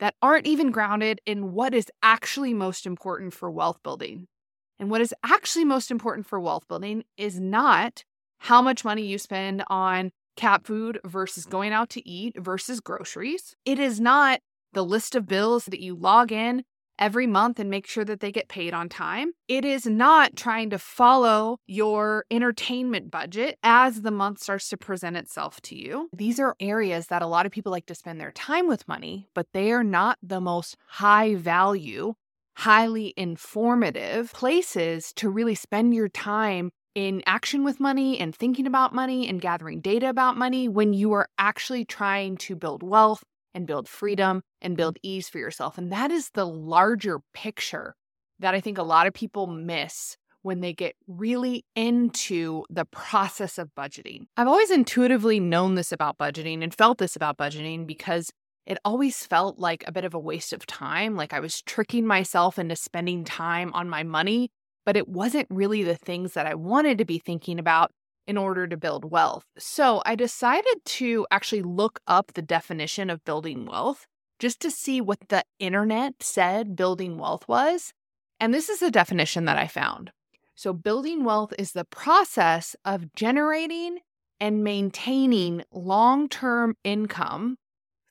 that 0.00 0.14
aren't 0.22 0.46
even 0.46 0.70
grounded 0.70 1.20
in 1.26 1.52
what 1.52 1.74
is 1.74 1.90
actually 2.02 2.54
most 2.54 2.86
important 2.86 3.34
for 3.34 3.50
wealth 3.50 3.82
building. 3.82 4.28
And 4.78 4.90
what 4.90 5.00
is 5.00 5.14
actually 5.24 5.64
most 5.64 5.90
important 5.90 6.26
for 6.26 6.38
wealth 6.38 6.68
building 6.68 7.04
is 7.16 7.40
not 7.40 8.04
how 8.38 8.62
much 8.62 8.84
money 8.84 9.06
you 9.06 9.18
spend 9.18 9.64
on 9.68 10.12
cat 10.36 10.64
food 10.64 11.00
versus 11.04 11.46
going 11.46 11.72
out 11.72 11.90
to 11.90 12.08
eat 12.08 12.36
versus 12.38 12.80
groceries. 12.80 13.56
It 13.64 13.78
is 13.78 14.00
not 14.00 14.40
the 14.72 14.84
list 14.84 15.14
of 15.14 15.26
bills 15.26 15.64
that 15.66 15.80
you 15.80 15.94
log 15.94 16.30
in 16.30 16.62
every 16.98 17.26
month 17.26 17.58
and 17.58 17.70
make 17.70 17.86
sure 17.86 18.04
that 18.04 18.20
they 18.20 18.32
get 18.32 18.48
paid 18.48 18.74
on 18.74 18.88
time. 18.88 19.32
It 19.46 19.64
is 19.64 19.86
not 19.86 20.36
trying 20.36 20.70
to 20.70 20.78
follow 20.78 21.58
your 21.66 22.24
entertainment 22.30 23.10
budget 23.10 23.56
as 23.62 24.02
the 24.02 24.10
month 24.10 24.40
starts 24.40 24.68
to 24.70 24.76
present 24.76 25.16
itself 25.16 25.60
to 25.62 25.76
you. 25.76 26.08
These 26.12 26.40
are 26.40 26.56
areas 26.60 27.06
that 27.06 27.22
a 27.22 27.26
lot 27.26 27.46
of 27.46 27.52
people 27.52 27.72
like 27.72 27.86
to 27.86 27.94
spend 27.94 28.20
their 28.20 28.32
time 28.32 28.66
with 28.66 28.88
money, 28.88 29.28
but 29.34 29.46
they 29.52 29.70
are 29.72 29.84
not 29.84 30.18
the 30.22 30.40
most 30.40 30.76
high 30.88 31.34
value, 31.34 32.14
highly 32.58 33.14
informative 33.16 34.32
places 34.32 35.12
to 35.12 35.30
really 35.30 35.54
spend 35.54 35.94
your 35.94 36.08
time 36.08 36.72
in 36.96 37.22
action 37.24 37.62
with 37.62 37.78
money 37.78 38.18
and 38.18 38.34
thinking 38.34 38.66
about 38.66 38.92
money 38.92 39.28
and 39.28 39.40
gathering 39.40 39.80
data 39.80 40.08
about 40.08 40.36
money 40.36 40.68
when 40.68 40.92
you 40.92 41.12
are 41.12 41.28
actually 41.38 41.84
trying 41.84 42.36
to 42.36 42.56
build 42.56 42.82
wealth 42.82 43.22
and 43.54 43.64
build 43.64 43.88
freedom 43.88 44.42
and 44.60 44.76
build 44.76 44.98
ease 45.04 45.28
for 45.28 45.38
yourself. 45.38 45.78
And 45.78 45.92
that 45.92 46.10
is 46.10 46.30
the 46.34 46.44
larger 46.44 47.20
picture 47.32 47.94
that 48.40 48.54
I 48.54 48.60
think 48.60 48.76
a 48.76 48.82
lot 48.82 49.06
of 49.06 49.14
people 49.14 49.46
miss 49.46 50.16
when 50.42 50.60
they 50.60 50.72
get 50.72 50.96
really 51.06 51.64
into 51.76 52.64
the 52.68 52.86
process 52.86 53.56
of 53.56 53.70
budgeting. 53.78 54.26
I've 54.36 54.48
always 54.48 54.72
intuitively 54.72 55.38
known 55.38 55.76
this 55.76 55.92
about 55.92 56.18
budgeting 56.18 56.64
and 56.64 56.74
felt 56.74 56.98
this 56.98 57.14
about 57.14 57.38
budgeting 57.38 57.86
because 57.86 58.32
it 58.68 58.78
always 58.84 59.26
felt 59.26 59.58
like 59.58 59.82
a 59.86 59.92
bit 59.92 60.04
of 60.04 60.14
a 60.14 60.20
waste 60.20 60.52
of 60.52 60.66
time. 60.66 61.16
Like 61.16 61.32
I 61.32 61.40
was 61.40 61.62
tricking 61.62 62.06
myself 62.06 62.56
into 62.56 62.76
spending 62.76 63.24
time 63.24 63.72
on 63.74 63.88
my 63.88 64.04
money 64.04 64.52
but 64.88 64.96
it 64.96 65.06
wasn't 65.06 65.46
really 65.50 65.82
the 65.82 65.94
things 65.94 66.32
that 66.32 66.46
I 66.46 66.54
wanted 66.54 66.96
to 66.96 67.04
be 67.04 67.18
thinking 67.18 67.58
about 67.58 67.92
in 68.26 68.38
order 68.38 68.66
to 68.66 68.78
build 68.78 69.04
wealth. 69.04 69.44
So 69.58 70.00
I 70.06 70.14
decided 70.14 70.76
to 70.82 71.26
actually 71.30 71.60
look 71.60 72.00
up 72.06 72.32
the 72.32 72.40
definition 72.40 73.10
of 73.10 73.22
building 73.22 73.66
wealth 73.66 74.06
just 74.38 74.60
to 74.60 74.70
see 74.70 75.02
what 75.02 75.28
the 75.28 75.44
internet 75.58 76.22
said 76.22 76.74
building 76.74 77.18
wealth 77.18 77.46
was. 77.46 77.92
And 78.40 78.54
this 78.54 78.70
is 78.70 78.80
the 78.80 78.90
definition 78.90 79.44
that 79.44 79.58
I 79.58 79.66
found. 79.66 80.10
So, 80.54 80.72
building 80.72 81.22
wealth 81.22 81.52
is 81.58 81.72
the 81.72 81.84
process 81.84 82.74
of 82.82 83.12
generating 83.12 83.98
and 84.40 84.64
maintaining 84.64 85.64
long 85.70 86.30
term 86.30 86.76
income 86.82 87.58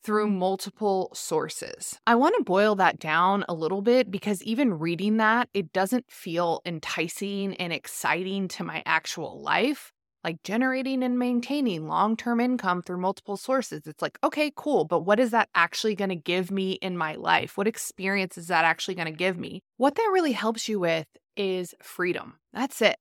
through 0.07 0.29
multiple 0.29 1.11
sources. 1.13 1.99
I 2.07 2.15
want 2.15 2.35
to 2.37 2.43
boil 2.45 2.75
that 2.75 2.97
down 2.97 3.43
a 3.49 3.53
little 3.53 3.81
bit 3.81 4.09
because 4.09 4.41
even 4.41 4.79
reading 4.79 5.17
that, 5.17 5.49
it 5.53 5.73
doesn't 5.73 6.09
feel 6.09 6.61
enticing 6.65 7.55
and 7.55 7.73
exciting 7.73 8.47
to 8.47 8.63
my 8.63 8.81
actual 8.85 9.41
life. 9.41 9.91
Like 10.23 10.41
generating 10.43 11.03
and 11.03 11.19
maintaining 11.19 11.89
long 11.89 12.15
term 12.15 12.39
income 12.39 12.81
through 12.81 13.01
multiple 13.01 13.35
sources. 13.35 13.85
It's 13.85 14.01
like, 14.01 14.17
okay, 14.23 14.49
cool, 14.55 14.85
but 14.85 15.01
what 15.01 15.19
is 15.19 15.31
that 15.31 15.49
actually 15.53 15.95
going 15.95 16.09
to 16.09 16.15
give 16.15 16.51
me 16.51 16.71
in 16.81 16.97
my 16.97 17.15
life? 17.15 17.57
What 17.57 17.67
experience 17.67 18.37
is 18.37 18.47
that 18.47 18.63
actually 18.63 18.95
going 18.95 19.07
to 19.07 19.11
give 19.11 19.37
me? 19.37 19.61
What 19.75 19.95
that 19.95 20.09
really 20.13 20.31
helps 20.31 20.69
you 20.69 20.79
with 20.79 21.07
is 21.35 21.75
freedom. 21.81 22.35
That's 22.53 22.81
it, 22.81 22.95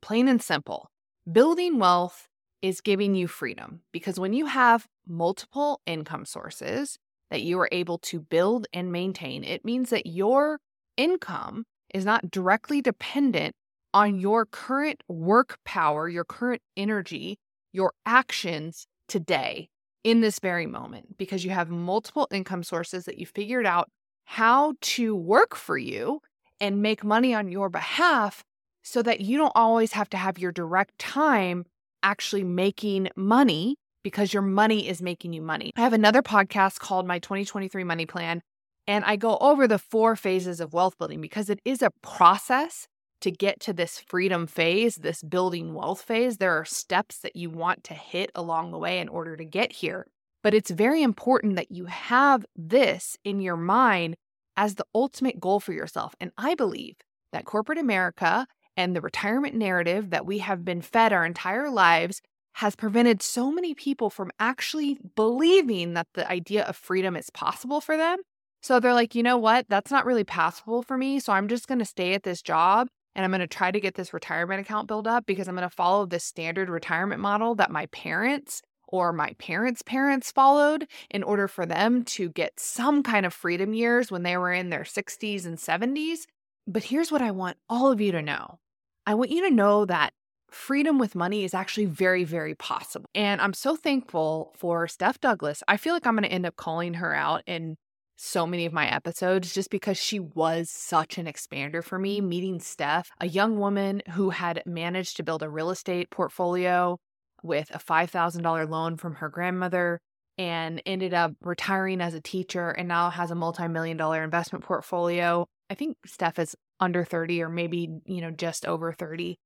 plain 0.00 0.28
and 0.28 0.40
simple. 0.40 0.90
Building 1.30 1.80
wealth 1.80 2.28
is 2.62 2.80
giving 2.80 3.14
you 3.14 3.26
freedom 3.26 3.80
because 3.92 4.18
when 4.18 4.32
you 4.32 4.46
have 4.46 4.86
multiple 5.06 5.80
income 5.84 6.24
sources 6.24 6.98
that 7.30 7.42
you 7.42 7.58
are 7.58 7.68
able 7.72 7.98
to 7.98 8.20
build 8.20 8.66
and 8.72 8.92
maintain, 8.92 9.42
it 9.42 9.64
means 9.64 9.90
that 9.90 10.06
your 10.06 10.60
income 10.96 11.64
is 11.92 12.04
not 12.04 12.30
directly 12.30 12.80
dependent 12.80 13.54
on 13.92 14.18
your 14.18 14.46
current 14.46 15.02
work 15.08 15.58
power, 15.64 16.08
your 16.08 16.24
current 16.24 16.62
energy, 16.76 17.38
your 17.72 17.92
actions 18.06 18.86
today 19.08 19.68
in 20.04 20.20
this 20.20 20.38
very 20.38 20.66
moment 20.66 21.16
because 21.18 21.44
you 21.44 21.50
have 21.50 21.68
multiple 21.68 22.28
income 22.30 22.62
sources 22.62 23.04
that 23.04 23.18
you 23.18 23.26
figured 23.26 23.66
out 23.66 23.88
how 24.24 24.74
to 24.80 25.14
work 25.14 25.54
for 25.54 25.76
you 25.76 26.20
and 26.60 26.82
make 26.82 27.04
money 27.04 27.34
on 27.34 27.50
your 27.50 27.68
behalf 27.68 28.44
so 28.82 29.02
that 29.02 29.20
you 29.20 29.36
don't 29.36 29.52
always 29.54 29.92
have 29.92 30.08
to 30.10 30.16
have 30.16 30.38
your 30.38 30.52
direct 30.52 30.98
time 30.98 31.64
actually 32.02 32.44
making 32.44 33.08
money 33.16 33.76
because 34.02 34.32
your 34.32 34.42
money 34.42 34.88
is 34.88 35.00
making 35.00 35.32
you 35.32 35.42
money. 35.42 35.70
I 35.76 35.80
have 35.80 35.92
another 35.92 36.22
podcast 36.22 36.80
called 36.80 37.06
My 37.06 37.18
2023 37.18 37.84
Money 37.84 38.06
Plan, 38.06 38.42
and 38.86 39.04
I 39.04 39.16
go 39.16 39.36
over 39.38 39.68
the 39.68 39.78
four 39.78 40.16
phases 40.16 40.60
of 40.60 40.72
wealth 40.72 40.98
building 40.98 41.20
because 41.20 41.48
it 41.48 41.60
is 41.64 41.82
a 41.82 41.92
process 42.02 42.88
to 43.20 43.30
get 43.30 43.60
to 43.60 43.72
this 43.72 44.00
freedom 44.00 44.46
phase, 44.46 44.96
this 44.96 45.22
building 45.22 45.74
wealth 45.74 46.02
phase. 46.02 46.38
There 46.38 46.58
are 46.58 46.64
steps 46.64 47.18
that 47.20 47.36
you 47.36 47.50
want 47.50 47.84
to 47.84 47.94
hit 47.94 48.30
along 48.34 48.72
the 48.72 48.78
way 48.78 48.98
in 48.98 49.08
order 49.08 49.36
to 49.36 49.44
get 49.44 49.72
here. 49.72 50.06
But 50.42 50.54
it's 50.54 50.72
very 50.72 51.02
important 51.04 51.54
that 51.54 51.70
you 51.70 51.86
have 51.86 52.44
this 52.56 53.16
in 53.24 53.40
your 53.40 53.56
mind 53.56 54.16
as 54.56 54.74
the 54.74 54.84
ultimate 54.92 55.38
goal 55.38 55.60
for 55.60 55.72
yourself. 55.72 56.16
And 56.20 56.32
I 56.36 56.56
believe 56.56 56.96
that 57.32 57.44
corporate 57.44 57.78
America 57.78 58.46
and 58.76 58.94
the 58.94 59.00
retirement 59.00 59.54
narrative 59.54 60.10
that 60.10 60.26
we 60.26 60.38
have 60.38 60.64
been 60.64 60.82
fed 60.82 61.12
our 61.12 61.24
entire 61.24 61.70
lives 61.70 62.20
has 62.54 62.76
prevented 62.76 63.22
so 63.22 63.50
many 63.50 63.74
people 63.74 64.10
from 64.10 64.30
actually 64.38 64.98
believing 65.16 65.94
that 65.94 66.06
the 66.14 66.30
idea 66.30 66.64
of 66.64 66.76
freedom 66.76 67.16
is 67.16 67.30
possible 67.30 67.80
for 67.80 67.96
them. 67.96 68.18
So 68.60 68.78
they're 68.78 68.94
like, 68.94 69.14
you 69.14 69.22
know 69.22 69.38
what? 69.38 69.66
That's 69.68 69.90
not 69.90 70.06
really 70.06 70.24
possible 70.24 70.82
for 70.82 70.96
me. 70.96 71.18
So 71.18 71.32
I'm 71.32 71.48
just 71.48 71.66
going 71.66 71.78
to 71.78 71.84
stay 71.84 72.14
at 72.14 72.22
this 72.22 72.42
job 72.42 72.88
and 73.14 73.24
I'm 73.24 73.30
going 73.30 73.40
to 73.40 73.46
try 73.46 73.70
to 73.70 73.80
get 73.80 73.94
this 73.94 74.14
retirement 74.14 74.60
account 74.60 74.86
built 74.86 75.06
up 75.06 75.26
because 75.26 75.48
I'm 75.48 75.56
going 75.56 75.68
to 75.68 75.74
follow 75.74 76.06
this 76.06 76.24
standard 76.24 76.70
retirement 76.70 77.20
model 77.20 77.54
that 77.56 77.70
my 77.70 77.86
parents 77.86 78.62
or 78.86 79.12
my 79.12 79.34
parents' 79.38 79.82
parents 79.82 80.30
followed 80.30 80.86
in 81.10 81.22
order 81.22 81.48
for 81.48 81.66
them 81.66 82.04
to 82.04 82.28
get 82.28 82.60
some 82.60 83.02
kind 83.02 83.24
of 83.26 83.32
freedom 83.32 83.72
years 83.74 84.10
when 84.10 84.22
they 84.22 84.36
were 84.36 84.52
in 84.52 84.70
their 84.70 84.82
60s 84.82 85.46
and 85.46 85.56
70s. 85.58 86.26
But 86.66 86.84
here's 86.84 87.10
what 87.10 87.22
I 87.22 87.30
want 87.30 87.56
all 87.68 87.90
of 87.90 88.00
you 88.00 88.12
to 88.12 88.22
know 88.22 88.58
I 89.06 89.14
want 89.14 89.30
you 89.30 89.48
to 89.48 89.54
know 89.54 89.84
that 89.86 90.12
freedom 90.50 90.98
with 90.98 91.14
money 91.14 91.44
is 91.44 91.54
actually 91.54 91.86
very, 91.86 92.24
very 92.24 92.54
possible. 92.54 93.06
And 93.14 93.40
I'm 93.40 93.54
so 93.54 93.74
thankful 93.74 94.52
for 94.56 94.86
Steph 94.86 95.20
Douglas. 95.20 95.62
I 95.66 95.76
feel 95.76 95.94
like 95.94 96.06
I'm 96.06 96.14
going 96.14 96.24
to 96.24 96.32
end 96.32 96.46
up 96.46 96.56
calling 96.56 96.94
her 96.94 97.14
out 97.14 97.42
in 97.46 97.76
so 98.16 98.46
many 98.46 98.66
of 98.66 98.72
my 98.72 98.86
episodes 98.86 99.52
just 99.52 99.70
because 99.70 99.98
she 99.98 100.20
was 100.20 100.70
such 100.70 101.18
an 101.18 101.26
expander 101.26 101.82
for 101.82 101.98
me. 101.98 102.20
Meeting 102.20 102.60
Steph, 102.60 103.10
a 103.18 103.26
young 103.26 103.58
woman 103.58 104.02
who 104.10 104.30
had 104.30 104.62
managed 104.66 105.16
to 105.16 105.22
build 105.24 105.42
a 105.42 105.48
real 105.48 105.70
estate 105.70 106.10
portfolio 106.10 106.98
with 107.42 107.70
a 107.74 107.78
$5,000 107.78 108.68
loan 108.68 108.96
from 108.96 109.16
her 109.16 109.28
grandmother 109.28 109.98
and 110.38 110.80
ended 110.86 111.12
up 111.12 111.32
retiring 111.42 112.00
as 112.00 112.14
a 112.14 112.20
teacher 112.20 112.70
and 112.70 112.88
now 112.88 113.10
has 113.10 113.30
a 113.30 113.34
multi-million 113.34 113.96
dollar 113.96 114.22
investment 114.22 114.64
portfolio. 114.64 115.46
I 115.72 115.74
think 115.74 115.96
Steph 116.04 116.38
is 116.38 116.54
under 116.80 117.02
30 117.02 117.40
or 117.40 117.48
maybe, 117.48 117.88
you 118.04 118.20
know, 118.20 118.30
just 118.30 118.66
over 118.66 118.92
30. 118.92 119.38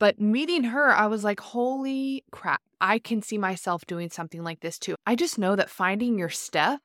But 0.00 0.20
meeting 0.20 0.64
her, 0.64 0.92
I 0.92 1.06
was 1.06 1.22
like, 1.22 1.38
holy 1.38 2.24
crap, 2.32 2.60
I 2.80 2.98
can 2.98 3.22
see 3.22 3.38
myself 3.38 3.86
doing 3.86 4.10
something 4.10 4.42
like 4.42 4.58
this 4.58 4.76
too. 4.76 4.96
I 5.06 5.14
just 5.14 5.38
know 5.38 5.54
that 5.54 5.70
finding 5.70 6.18
your 6.18 6.30
Steph, 6.30 6.80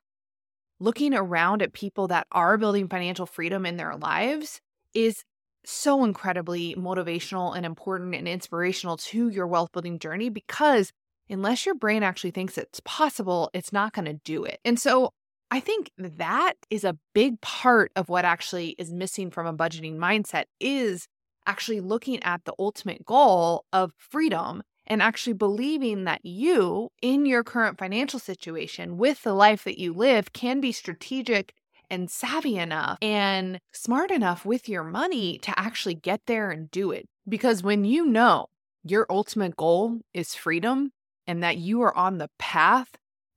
looking 0.78 1.12
around 1.12 1.60
at 1.60 1.72
people 1.72 2.06
that 2.06 2.28
are 2.30 2.56
building 2.56 2.86
financial 2.86 3.26
freedom 3.26 3.66
in 3.66 3.78
their 3.78 3.96
lives 3.96 4.60
is 4.94 5.24
so 5.64 6.04
incredibly 6.04 6.76
motivational 6.76 7.56
and 7.56 7.66
important 7.66 8.14
and 8.14 8.28
inspirational 8.28 8.96
to 8.96 9.28
your 9.28 9.48
wealth 9.48 9.72
building 9.72 9.98
journey 9.98 10.28
because 10.28 10.92
unless 11.28 11.66
your 11.66 11.74
brain 11.74 12.04
actually 12.04 12.30
thinks 12.30 12.56
it's 12.56 12.80
possible, 12.84 13.50
it's 13.54 13.72
not 13.72 13.92
going 13.92 14.04
to 14.04 14.20
do 14.24 14.44
it. 14.44 14.60
And 14.64 14.78
so 14.78 15.10
I 15.54 15.60
think 15.60 15.92
that 15.96 16.54
is 16.68 16.82
a 16.82 16.98
big 17.12 17.40
part 17.40 17.92
of 17.94 18.08
what 18.08 18.24
actually 18.24 18.70
is 18.70 18.92
missing 18.92 19.30
from 19.30 19.46
a 19.46 19.54
budgeting 19.54 19.98
mindset 19.98 20.46
is 20.58 21.06
actually 21.46 21.80
looking 21.80 22.20
at 22.24 22.44
the 22.44 22.54
ultimate 22.58 23.06
goal 23.06 23.64
of 23.72 23.92
freedom 23.96 24.64
and 24.84 25.00
actually 25.00 25.34
believing 25.34 26.02
that 26.06 26.26
you 26.26 26.88
in 27.00 27.24
your 27.24 27.44
current 27.44 27.78
financial 27.78 28.18
situation 28.18 28.98
with 28.98 29.22
the 29.22 29.32
life 29.32 29.62
that 29.62 29.78
you 29.78 29.92
live 29.92 30.32
can 30.32 30.60
be 30.60 30.72
strategic 30.72 31.54
and 31.88 32.10
savvy 32.10 32.56
enough 32.56 32.98
and 33.00 33.60
smart 33.72 34.10
enough 34.10 34.44
with 34.44 34.68
your 34.68 34.82
money 34.82 35.38
to 35.38 35.56
actually 35.56 35.94
get 35.94 36.22
there 36.26 36.50
and 36.50 36.68
do 36.72 36.90
it. 36.90 37.06
Because 37.28 37.62
when 37.62 37.84
you 37.84 38.06
know 38.06 38.46
your 38.82 39.06
ultimate 39.08 39.56
goal 39.56 40.00
is 40.12 40.34
freedom 40.34 40.90
and 41.28 41.44
that 41.44 41.58
you 41.58 41.80
are 41.82 41.96
on 41.96 42.18
the 42.18 42.30
path 42.40 42.88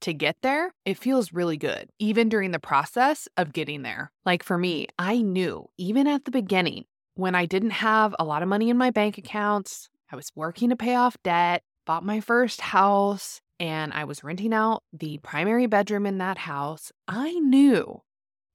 to 0.02 0.14
get 0.14 0.38
there, 0.42 0.74
it 0.86 0.98
feels 0.98 1.34
really 1.34 1.58
good, 1.58 1.90
even 2.00 2.30
during 2.30 2.52
the 2.52 2.60
process 2.60 3.28
of 3.38 3.54
getting 3.54 3.82
there. 3.82 4.12
Like 4.26 4.44
for 4.44 4.58
me, 4.58 4.88
I 4.98 5.22
knew 5.22 5.70
even 5.78 6.08
at 6.08 6.26
the 6.26 6.32
beginning 6.32 6.86
when 7.16 7.36
I 7.36 7.46
didn't 7.46 7.72
have 7.72 8.16
a 8.20 8.24
lot 8.24 8.44
of 8.44 8.50
money 8.50 8.70
in 8.70 8.78
my 8.78 8.92
bank 8.92 9.18
accounts, 9.18 9.90
I 10.12 10.16
was 10.16 10.32
working 10.36 10.70
to 10.70 10.76
pay 10.76 10.96
off 10.96 11.18
debt, 11.24 11.64
bought 11.86 12.06
my 12.06 12.20
first 12.20 12.62
house, 12.62 13.42
and 13.60 13.92
I 13.94 14.04
was 14.04 14.24
renting 14.24 14.54
out 14.54 14.84
the 14.94 15.18
primary 15.20 15.66
bedroom 15.66 16.06
in 16.06 16.20
that 16.20 16.38
house. 16.38 16.92
I 17.08 17.34
knew 17.34 18.02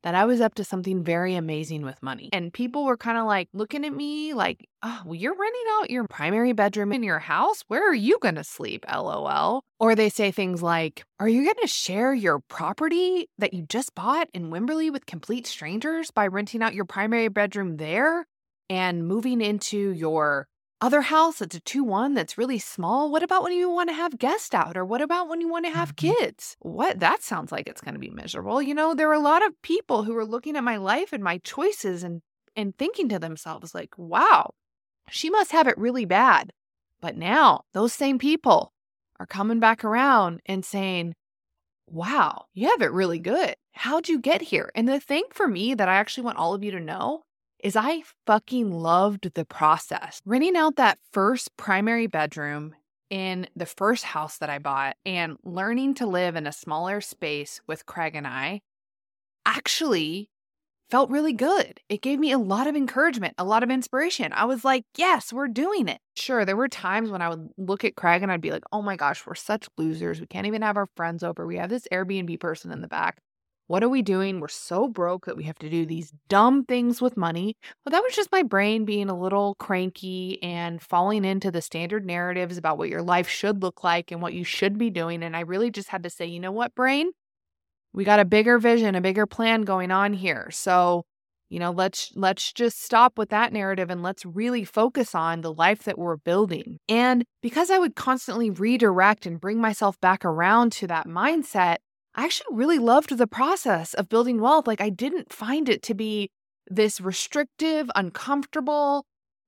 that 0.03 0.15
I 0.15 0.25
was 0.25 0.41
up 0.41 0.55
to 0.55 0.65
something 0.65 1.03
very 1.03 1.35
amazing 1.35 1.83
with 1.83 2.03
money. 2.03 2.29
And 2.33 2.53
people 2.53 2.85
were 2.85 2.97
kind 2.97 3.19
of 3.19 3.27
like 3.27 3.49
looking 3.53 3.85
at 3.85 3.95
me 3.95 4.35
like, 4.35 4.69
oh, 4.83 5.03
well, 5.05 5.15
you're 5.15 5.37
renting 5.37 5.65
out 5.79 5.91
your 5.91 6.07
primary 6.07 6.53
bedroom 6.53 6.93
in 6.93 7.03
your 7.03 7.19
house? 7.19 7.63
Where 7.69 7.89
are 7.89 7.95
you 7.95 8.19
going 8.21 8.35
to 8.35 8.45
sleep? 8.45 8.85
LOL. 8.93 9.63
Or 9.79 9.95
they 9.95 10.09
say 10.09 10.31
things 10.31 10.63
like, 10.63 11.05
are 11.21 11.29
you 11.29 11.45
going 11.45 11.57
to 11.63 11.67
share 11.67 12.15
your 12.15 12.41
property 12.41 13.29
that 13.39 13.55
you 13.55 13.63
just 13.63 13.95
bought 13.95 14.29
in 14.35 14.51
Wimberley 14.51 14.93
with 14.93 15.07
complete 15.07 15.47
strangers 15.47 16.11
by 16.11 16.27
renting 16.27 16.63
out 16.63 16.75
your 16.75 16.85
primary 16.85 17.29
bedroom 17.29 17.77
there 17.77 18.27
and 18.69 19.07
moving 19.07 19.41
into 19.41 19.91
your 19.91 20.49
other 20.83 21.01
house 21.01 21.39
that's 21.39 21.55
a 21.55 21.61
2 21.61 21.85
1 21.85 22.15
that's 22.15 22.37
really 22.37 22.59
small? 22.59 23.11
What 23.11 23.23
about 23.23 23.45
when 23.45 23.53
you 23.53 23.71
want 23.71 23.89
to 23.89 23.95
have 23.95 24.19
guests 24.19 24.53
out? 24.53 24.77
Or 24.77 24.85
what 24.85 25.01
about 25.01 25.29
when 25.29 25.41
you 25.41 25.49
want 25.49 25.65
to 25.65 25.71
have 25.71 25.95
mm-hmm. 25.95 26.13
kids? 26.13 26.57
What? 26.59 26.99
That 27.01 27.23
sounds 27.23 27.53
like 27.53 27.69
it's 27.69 27.81
going 27.81 27.95
to 27.95 28.01
be 28.01 28.11
miserable. 28.11 28.61
You 28.61 28.75
know, 28.75 28.93
there 28.93 29.09
are 29.09 29.15
a 29.15 29.21
lot 29.21 29.47
of 29.47 29.61
people 29.63 30.03
who 30.03 30.17
are 30.17 30.27
looking 30.27 30.57
at 30.57 30.65
my 30.65 30.77
life 30.77 31.13
and 31.13 31.23
my 31.23 31.39
choices 31.39 32.03
and, 32.03 32.21
and 32.57 32.77
thinking 32.77 33.09
to 33.11 33.19
themselves, 33.19 33.75
like, 33.75 33.97
wow, 33.97 34.53
she 35.09 35.31
must 35.31 35.53
have 35.53 35.69
it 35.69 35.79
really 35.79 36.05
bad. 36.05 36.53
But 37.01 37.17
now 37.17 37.63
those 37.73 37.93
same 37.93 38.19
people 38.19 38.73
are 39.21 39.27
coming 39.27 39.61
back 39.61 39.85
around 39.85 40.41
and 40.47 40.65
saying, 40.65 41.15
wow, 41.87 42.47
you 42.55 42.69
have 42.69 42.83
it 42.83 42.93
really 42.93 43.19
good. 43.19 43.55
How'd 43.73 44.09
you 44.09 44.19
get 44.19 44.43
here? 44.43 44.71
And 44.75 44.89
the 44.89 45.01
thing 45.01 45.25
for 45.31 45.47
me 45.47 45.75
that 45.75 45.89
I 45.89 45.95
actually 45.95 46.25
want 46.25 46.39
all 46.39 46.55
of 46.55 46.65
you 46.65 46.71
to 46.73 46.81
know 46.81 47.23
is 47.63 47.77
I 47.77 48.03
fucking 48.27 48.73
loved 48.73 49.35
the 49.35 49.45
process. 49.45 50.21
Renting 50.27 50.57
out 50.57 50.77
that 50.77 50.99
first 51.13 51.57
primary 51.57 52.09
bedroom 52.09 52.75
in 53.09 53.47
the 53.55 53.67
first 53.67 54.05
house 54.05 54.39
that 54.39 54.51
I 54.51 54.59
bought 54.59 54.97
and 55.07 55.37
learning 55.45 55.95
to 55.95 56.07
live 56.07 56.35
in 56.35 56.47
a 56.47 56.53
smaller 56.53 57.01
space 57.01 57.61
with 57.69 57.87
Craig 57.87 58.17
and 58.17 58.27
I 58.27 58.63
actually 59.47 60.29
felt 60.91 61.11
really 61.11 61.33
good. 61.33 61.81
It 61.89 62.03
gave 62.03 62.19
me 62.19 62.33
a 62.33 62.39
lot 62.39 62.67
of 62.67 62.77
encouragement, 62.77 63.35
a 63.39 63.45
lot 63.45 63.63
of 63.63 63.71
inspiration. 63.71 64.33
I 64.35 64.45
was 64.45 64.65
like, 64.65 64.85
yes, 64.97 65.33
we're 65.33 65.49
doing 65.49 65.89
it. 65.89 65.99
Sure, 66.17 66.45
there 66.45 66.57
were 66.57 66.69
times 66.69 67.11
when 67.11 67.23
I 67.23 67.29
would 67.29 67.49
look 67.57 67.85
at 67.85 67.97
Craig 67.97 68.23
and 68.23 68.31
I'd 68.31 68.41
be 68.41 68.51
like, 68.51 68.65
oh 68.73 68.83
my 68.83 68.97
gosh, 68.97 69.27
we're 69.27 69.35
such 69.35 69.69
losers. 69.79 70.21
We 70.21 70.27
can't 70.27 70.47
even 70.47 70.63
have 70.63 70.77
our 70.77 70.89
friends 70.97 71.23
over. 71.23 71.47
We 71.47 71.57
have 71.57 71.71
this 71.71 71.89
Airbnb 71.91 72.41
person 72.41 72.73
in 72.73 72.83
the 72.83 72.89
back. 72.89 73.19
What 73.73 73.83
are 73.83 73.89
we 73.89 74.03
doing? 74.03 74.39
We're 74.39 74.49
so 74.49 74.87
broke 74.87 75.25
that 75.25 75.39
we 75.39 75.45
have 75.45 75.59
to 75.61 75.71
do 75.71 75.87
these 75.87 76.13
dumb 76.29 76.67
things 76.67 77.01
with 77.01 77.17
money. 77.17 77.57
Well, 77.65 77.93
that 77.93 78.03
was 78.03 78.15
just 78.15 78.31
my 78.31 78.43
brain 78.43 78.85
being 78.85 79.09
a 79.09 79.19
little 79.19 79.55
cranky 79.55 80.39
and 80.43 80.83
falling 80.83 81.25
into 81.25 81.51
the 81.51 81.63
standard 81.63 82.05
narratives 82.05 82.59
about 82.59 82.77
what 82.77 82.91
your 82.91 83.01
life 83.01 83.27
should 83.27 83.63
look 83.63 83.83
like 83.83 84.13
and 84.13 84.21
what 84.21 84.35
you 84.35 84.45
should 84.45 84.77
be 84.77 84.91
doing. 84.91 85.23
And 85.23 85.35
I 85.35 85.41
really 85.41 85.71
just 85.71 85.89
had 85.89 86.03
to 86.03 86.11
say, 86.11 86.27
you 86.27 86.39
know 86.39 86.53
what, 86.53 86.75
brain? 86.75 87.13
We 87.95 88.05
got 88.05 88.21
a 88.21 88.27
bigger 88.27 88.59
vision, 88.59 88.95
a 88.95 89.01
bigger 89.01 89.25
plan 89.25 89.63
going 89.63 89.91
on 89.91 90.13
here. 90.13 90.51
So, 90.51 91.07
you 91.49 91.59
know, 91.59 91.71
let's 91.71 92.13
let's 92.15 92.53
just 92.53 92.83
stop 92.83 93.17
with 93.17 93.31
that 93.31 93.55
narrative 93.55 93.89
and 93.89 94.03
let's 94.03 94.27
really 94.27 94.67
focus 94.67 95.15
on 95.15 95.41
the 95.41 95.51
life 95.51 95.85
that 95.85 95.97
we're 95.97 96.19
building. 96.19 96.77
And 96.91 97.25
because 97.41 97.71
I 97.71 97.79
would 97.79 97.97
constantly 97.97 98.51
redirect 98.51 99.25
and 99.25 99.41
bring 99.41 99.63
myself 99.63 99.99
back 100.03 100.27
around 100.27 100.73
to 100.73 100.87
that 100.89 101.07
mindset, 101.07 101.77
I 102.15 102.25
actually 102.25 102.57
really 102.57 102.79
loved 102.79 103.17
the 103.17 103.27
process 103.27 103.95
of 103.95 104.09
building 104.09 104.41
wealth. 104.41 104.67
Like, 104.67 104.81
I 104.81 104.91
didn't 104.91 105.33
find 105.33 105.69
it 105.69 105.83
to 105.85 105.95
be 105.95 106.31
this 106.69 107.01
restrictive, 107.01 107.91
uncomfortable, 107.95 109.05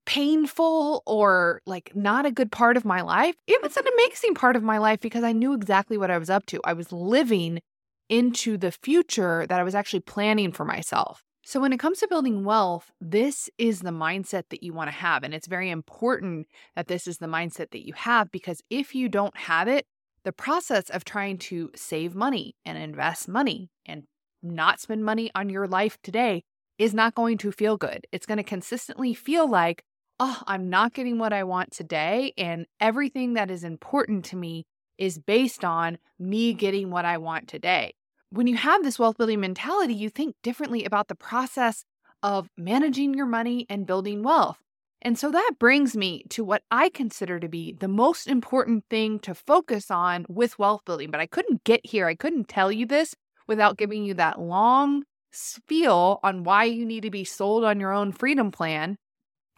painful, 0.07 1.03
or 1.07 1.61
like 1.67 1.95
not 1.95 2.27
a 2.27 2.31
good 2.31 2.51
part 2.51 2.77
of 2.77 2.85
my 2.85 3.01
life. 3.01 3.35
It 3.47 3.63
was 3.63 3.77
an 3.77 3.85
amazing 3.95 4.35
part 4.35 4.57
of 4.57 4.63
my 4.63 4.79
life 4.79 5.01
because 5.01 5.25
I 5.25 5.33
knew 5.33 5.53
exactly 5.53 5.99
what 5.99 6.11
I 6.11 6.19
was 6.19 6.31
up 6.31 6.47
to. 6.47 6.61
I 6.65 6.73
was 6.73 6.93
living 6.93 7.61
into 8.09 8.57
the 8.57 8.73
future 8.73 9.47
that 9.47 9.61
I 9.61 9.63
was 9.63 9.75
actually 9.75 10.01
planning 10.01 10.53
for 10.53 10.65
myself. 10.65 11.23
So, 11.47 11.61
when 11.61 11.75
it 11.75 11.79
comes 11.79 11.99
to 12.01 12.09
building 12.09 12.45
wealth, 12.45 12.91
this 13.01 13.51
is 13.59 13.81
the 13.81 13.91
mindset 13.91 14.45
that 14.49 14.63
you 14.63 14.73
want 14.73 14.89
to 14.89 14.97
have. 14.97 15.23
And 15.23 15.35
it's 15.35 15.47
very 15.47 15.71
important 15.71 16.47
that 16.75 16.89
this 16.89 17.07
is 17.07 17.19
the 17.19 17.27
mindset 17.27 17.71
that 17.73 17.87
you 17.87 17.93
have 17.95 18.31
because 18.31 18.63
if 18.71 18.95
you 18.95 19.11
don't 19.11 19.37
have 19.37 19.69
it, 19.69 19.85
the 20.25 20.33
process 20.33 20.91
of 20.91 21.05
trying 21.05 21.39
to 21.39 21.71
save 21.75 22.15
money 22.15 22.57
and 22.65 22.79
invest 22.79 23.29
money 23.29 23.71
and 23.87 24.05
not 24.43 24.81
spend 24.81 25.05
money 25.05 25.31
on 25.35 25.51
your 25.51 25.69
life 25.69 25.99
today 26.03 26.43
is 26.79 26.95
not 26.95 27.15
going 27.15 27.39
to 27.39 27.53
feel 27.53 27.77
good. 27.77 28.07
It's 28.11 28.27
going 28.27 28.39
to 28.39 28.45
consistently 28.45 29.15
feel 29.15 29.49
like, 29.49 29.85
oh, 30.19 30.43
I'm 30.47 30.71
not 30.71 30.95
getting 30.95 31.19
what 31.19 31.33
I 31.33 31.45
want 31.45 31.73
today. 31.73 32.33
And 32.37 32.67
everything 32.81 33.35
that 33.35 33.51
is 33.51 33.65
important 33.65 34.25
to 34.27 34.37
me 34.37 34.65
is 34.99 35.19
based 35.19 35.65
on 35.65 35.99
me 36.19 36.55
getting 36.55 36.91
what 36.91 37.05
I 37.05 37.19
want 37.19 37.49
today. 37.49 37.95
When 38.31 38.47
you 38.47 38.57
have 38.57 38.83
this 38.83 38.99
wealth 38.99 39.17
building 39.17 39.41
mentality, 39.41 39.95
you 39.95 40.09
think 40.09 40.35
differently 40.43 40.85
about 40.85 41.09
the 41.09 41.15
process 41.15 41.85
of 42.23 42.49
managing 42.57 43.15
your 43.15 43.27
money 43.27 43.67
and 43.69 43.87
building 43.87 44.23
wealth. 44.23 44.59
And 45.05 45.19
so 45.19 45.31
that 45.31 45.53
brings 45.59 45.95
me 45.95 46.25
to 46.31 46.43
what 46.43 46.63
I 46.71 46.89
consider 46.89 47.39
to 47.39 47.49
be 47.49 47.75
the 47.79 47.89
most 47.89 48.27
important 48.27 48.85
thing 48.89 49.19
to 49.21 49.35
focus 49.35 49.91
on 49.91 50.25
with 50.31 50.59
wealth 50.59 50.81
building. 50.87 51.11
But 51.11 51.21
I 51.21 51.27
couldn't 51.27 51.63
get 51.65 51.85
here, 51.85 52.07
I 52.07 52.15
couldn't 52.15 52.49
tell 52.49 52.73
you 52.73 52.87
this 52.87 53.15
without 53.47 53.77
giving 53.77 54.05
you 54.05 54.15
that 54.15 54.41
long 54.41 55.05
spiel 55.31 56.21
on 56.23 56.45
why 56.45 56.65
you 56.65 56.87
need 56.87 57.03
to 57.03 57.11
be 57.11 57.25
sold 57.25 57.65
on 57.65 57.81
your 57.81 57.93
own 57.93 58.13
freedom 58.13 58.51
plan 58.51 58.97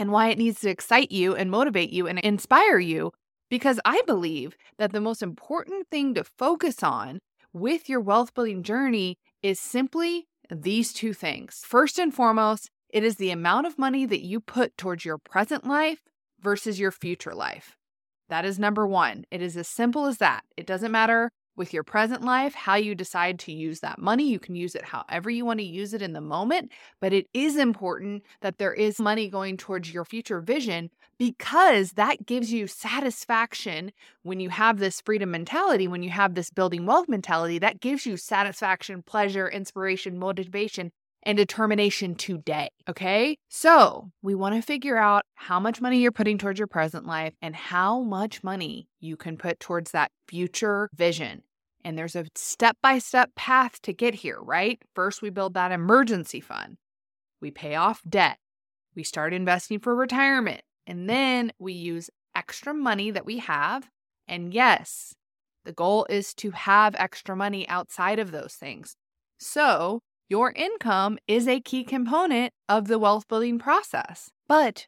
and 0.01 0.11
why 0.11 0.29
it 0.29 0.39
needs 0.39 0.61
to 0.61 0.71
excite 0.71 1.13
you 1.13 1.37
and 1.37 1.51
motivate 1.51 1.91
you 1.91 2.09
and 2.09 2.19
inspire 2.19 2.79
you. 2.79 3.13
Because 3.49 3.79
I 3.85 4.03
believe 4.07 4.57
that 4.79 4.93
the 4.93 5.01
most 5.01 5.23
important 5.23 5.87
thing 5.89 6.15
to 6.15 6.25
focus 6.25 6.83
on 6.83 7.21
with 7.53 7.89
your 7.89 8.01
wealth 8.01 8.35
building 8.35 8.65
journey 8.65 9.17
is 9.43 9.61
simply 9.61 10.27
these 10.51 10.93
two 10.93 11.13
things. 11.13 11.63
First 11.65 12.01
and 12.01 12.13
foremost, 12.13 12.71
it 12.91 13.05
is 13.05 13.17
the 13.17 13.31
amount 13.31 13.67
of 13.67 13.79
money 13.79 14.07
that 14.07 14.25
you 14.25 14.41
put 14.41 14.77
towards 14.77 15.05
your 15.05 15.19
present 15.19 15.67
life 15.67 16.03
versus 16.41 16.79
your 16.79 16.91
future 16.91 17.35
life. 17.35 17.77
That 18.29 18.45
is 18.45 18.59
number 18.59 18.87
one. 18.87 19.25
It 19.31 19.43
is 19.43 19.57
as 19.57 19.69
simple 19.69 20.07
as 20.07 20.19
that. 20.19 20.43
It 20.57 20.67
doesn't 20.67 20.93
matter 20.93 21.31
with 21.57 21.73
your 21.73 21.83
present 21.83 22.23
life, 22.23 22.55
how 22.55 22.75
you 22.75 22.95
decide 22.95 23.39
to 23.39 23.53
use 23.53 23.81
that 23.81 23.99
money. 23.99 24.29
You 24.29 24.39
can 24.39 24.55
use 24.55 24.75
it 24.75 24.85
however 24.85 25.31
you 25.31 25.45
want 25.45 25.59
to 25.61 25.65
use 25.65 25.95
it 25.95 26.03
in 26.03 26.13
the 26.13 26.21
moment, 26.21 26.71
but 27.01 27.13
it 27.13 27.27
is 27.33 27.57
important 27.57 28.25
that 28.43 28.59
there 28.59 28.75
is 28.75 29.01
money 29.01 29.29
going 29.29 29.57
towards 29.57 29.93
your 29.93 30.05
future 30.05 30.41
vision 30.41 30.91
because 31.19 31.93
that 31.93 32.27
gives 32.27 32.53
you 32.53 32.67
satisfaction 32.67 33.91
when 34.23 34.39
you 34.39 34.51
have 34.51 34.79
this 34.79 35.01
freedom 35.01 35.31
mentality, 35.31 35.89
when 35.89 36.03
you 36.03 36.11
have 36.11 36.35
this 36.35 36.51
building 36.51 36.85
wealth 36.85 37.09
mentality, 37.09 37.59
that 37.59 37.81
gives 37.81 38.05
you 38.05 38.19
satisfaction, 38.19 39.03
pleasure, 39.03 39.49
inspiration, 39.49 40.19
motivation. 40.19 40.93
And 41.27 41.37
determination 41.37 42.15
today. 42.15 42.71
Okay. 42.89 43.37
So 43.49 44.13
we 44.23 44.37
want 44.37 44.55
to 44.55 44.63
figure 44.63 44.97
out 44.97 45.25
how 45.35 45.59
much 45.59 45.81
money 45.81 45.99
you're 45.99 46.13
putting 46.13 46.39
towards 46.39 46.61
your 46.61 46.69
present 46.69 47.05
life 47.05 47.35
and 47.43 47.57
how 47.57 48.01
much 48.01 48.45
money 48.45 48.87
you 49.01 49.17
can 49.17 49.37
put 49.37 49.59
towards 49.59 49.91
that 49.91 50.13
future 50.29 50.89
vision. 50.95 51.43
And 51.85 51.99
there's 51.99 52.15
a 52.15 52.27
step 52.37 52.77
by 52.81 53.01
step 53.01 53.35
path 53.35 53.83
to 53.83 53.93
get 53.93 54.15
here, 54.15 54.39
right? 54.41 54.81
First, 54.95 55.21
we 55.21 55.31
build 55.31 55.55
that 55.55 55.73
emergency 55.73 56.41
fund, 56.41 56.77
we 57.41 57.51
pay 57.51 57.75
off 57.75 58.03
debt, 58.09 58.39
we 58.95 59.03
start 59.03 59.35
investing 59.35 59.81
for 59.81 59.95
retirement, 59.95 60.63
and 60.87 61.11
then 61.11 61.53
we 61.59 61.73
use 61.73 62.09
extra 62.37 62.73
money 62.73 63.11
that 63.11 63.27
we 63.27 63.39
have. 63.39 63.89
And 64.29 64.55
yes, 64.55 65.15
the 65.65 65.73
goal 65.73 66.07
is 66.09 66.35
to 66.35 66.53
have 66.53 66.95
extra 66.97 67.37
money 67.37 67.69
outside 67.69 68.21
of 68.21 68.31
those 68.31 68.55
things. 68.55 68.97
So, 69.39 70.03
your 70.29 70.53
income 70.53 71.19
is 71.29 71.47
a 71.47 71.61
key 71.61 71.85
component 71.85 72.53
of 72.69 72.89
the 72.89 72.99
wealth 72.99 73.29
building 73.29 73.59
process. 73.59 74.31
But 74.49 74.87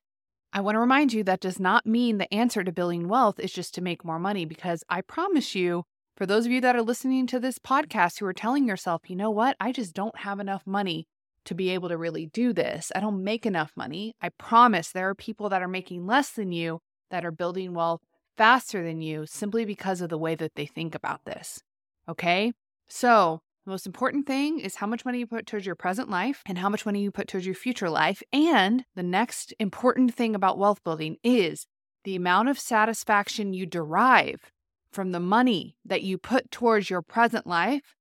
I 0.53 0.61
want 0.61 0.77
to 0.77 0.81
remind 0.81 1.13
you 1.13 1.23
that 1.25 1.41
does 1.41 1.61
not 1.61 1.87
mean 1.87 2.19
the 2.19 2.33
answer 2.33 2.65
to 2.65 2.73
building 2.73 3.07
wealth 3.07 3.39
is 3.39 3.53
just 3.53 3.75
to 3.75 3.83
make 3.83 4.05
more 4.05 4.19
money 4.19 4.45
because 4.45 4.83
I 4.89 5.03
promise 5.03 5.55
you 5.55 5.85
for 6.17 6.27
those 6.27 6.47
of 6.47 6.53
you 6.53 6.61
that 6.63 6.75
are 6.75 6.83
listening 6.83 7.27
to 7.29 7.39
this 7.39 7.59
podcast 7.59 8.19
who 8.19 8.27
are 8.27 8.33
telling 8.33 8.67
yourself, 8.67 9.03
you 9.07 9.15
know 9.15 9.31
what, 9.31 9.57
I 9.61 9.71
just 9.71 9.95
don't 9.95 10.19
have 10.19 10.41
enough 10.41 10.67
money 10.67 11.07
to 11.45 11.55
be 11.55 11.71
able 11.71 11.89
to 11.89 11.97
really 11.97 12.27
do 12.27 12.53
this. 12.53 12.91
I 12.95 13.01
don't 13.01 13.23
make 13.23 13.47
enough 13.47 13.73
money. 13.77 14.15
I 14.21 14.31
promise 14.31 14.91
there 14.91 15.09
are 15.09 15.15
people 15.15 15.49
that 15.51 15.63
are 15.63 15.69
making 15.69 16.07
less 16.07 16.31
than 16.31 16.51
you 16.51 16.81
that 17.11 17.25
are 17.25 17.31
building 17.31 17.73
wealth 17.73 18.01
faster 18.37 18.83
than 18.83 19.01
you 19.01 19.27
simply 19.27 19.65
because 19.65 20.01
of 20.01 20.09
the 20.09 20.19
way 20.19 20.35
that 20.35 20.57
they 20.57 20.67
think 20.67 20.95
about 20.95 21.25
this. 21.25 21.63
Okay? 22.09 22.53
So, 22.89 23.41
the 23.69 23.73
most 23.73 23.87
important 23.87 24.27
thing 24.27 24.61
is 24.61 24.77
how 24.77 24.87
much 24.87 25.05
money 25.05 25.19
you 25.19 25.27
put 25.27 25.45
towards 25.45 25.67
your 25.67 25.75
present 25.75 26.09
life 26.09 26.43
and 26.47 26.57
how 26.57 26.71
much 26.71 26.87
money 26.87 27.03
you 27.03 27.11
put 27.11 27.29
towards 27.29 27.45
your 27.45 27.55
future 27.55 27.91
life. 27.91 28.23
And 28.33 28.83
the 28.97 29.03
next 29.03 29.53
important 29.59 30.15
thing 30.15 30.35
about 30.35 30.57
wealth 30.57 30.83
building 30.83 31.19
is 31.23 31.67
the 32.05 32.17
amount 32.17 32.49
of 32.49 32.59
satisfaction 32.59 33.53
you 33.53 33.67
derive 33.67 34.51
from 34.91 35.13
the 35.13 35.21
money 35.21 35.77
that 35.85 36.01
you 36.01 36.17
put 36.17 36.51
towards 36.51 36.89
your 36.89 37.03
present 37.03 37.47
life 37.47 37.95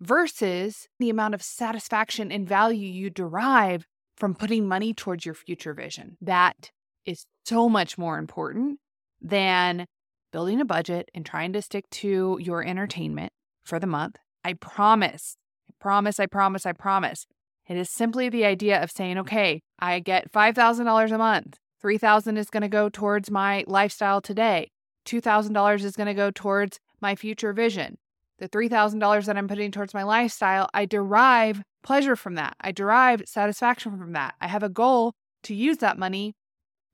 versus 0.00 0.88
the 0.98 1.08
amount 1.08 1.34
of 1.34 1.42
satisfaction 1.42 2.32
and 2.32 2.48
value 2.48 2.88
you 2.88 3.08
derive 3.08 3.86
from 4.16 4.34
putting 4.34 4.66
money 4.66 4.92
towards 4.92 5.24
your 5.24 5.36
future 5.36 5.72
vision. 5.72 6.16
That 6.20 6.72
is 7.06 7.26
so 7.44 7.68
much 7.68 7.96
more 7.96 8.18
important 8.18 8.80
than 9.20 9.86
building 10.32 10.60
a 10.60 10.64
budget 10.64 11.10
and 11.14 11.24
trying 11.24 11.52
to 11.52 11.62
stick 11.62 11.88
to 11.90 12.38
your 12.42 12.64
entertainment 12.64 13.32
for 13.64 13.78
the 13.78 13.86
month. 13.86 14.16
I 14.44 14.54
promise, 14.54 15.36
I 15.68 15.72
promise, 15.80 16.20
I 16.20 16.26
promise, 16.26 16.66
I 16.66 16.72
promise. 16.72 17.26
It 17.68 17.76
is 17.76 17.90
simply 17.90 18.28
the 18.28 18.44
idea 18.44 18.82
of 18.82 18.90
saying, 18.90 19.18
okay, 19.18 19.62
I 19.78 20.00
get 20.00 20.32
$5,000 20.32 21.12
a 21.12 21.18
month. 21.18 21.58
3000 21.80 22.36
is 22.36 22.50
going 22.50 22.62
to 22.62 22.68
go 22.68 22.88
towards 22.88 23.30
my 23.30 23.64
lifestyle 23.66 24.20
today. 24.20 24.70
$2,000 25.06 25.84
is 25.84 25.96
going 25.96 26.06
to 26.06 26.14
go 26.14 26.30
towards 26.30 26.78
my 27.00 27.14
future 27.14 27.52
vision. 27.52 27.98
The 28.38 28.48
$3,000 28.48 29.26
that 29.26 29.36
I'm 29.36 29.48
putting 29.48 29.70
towards 29.70 29.94
my 29.94 30.02
lifestyle, 30.02 30.68
I 30.74 30.86
derive 30.86 31.62
pleasure 31.82 32.16
from 32.16 32.34
that. 32.36 32.54
I 32.60 32.72
derive 32.72 33.22
satisfaction 33.26 33.98
from 33.98 34.12
that. 34.12 34.34
I 34.40 34.48
have 34.48 34.62
a 34.62 34.68
goal 34.68 35.14
to 35.44 35.54
use 35.54 35.78
that 35.78 35.98
money 35.98 36.34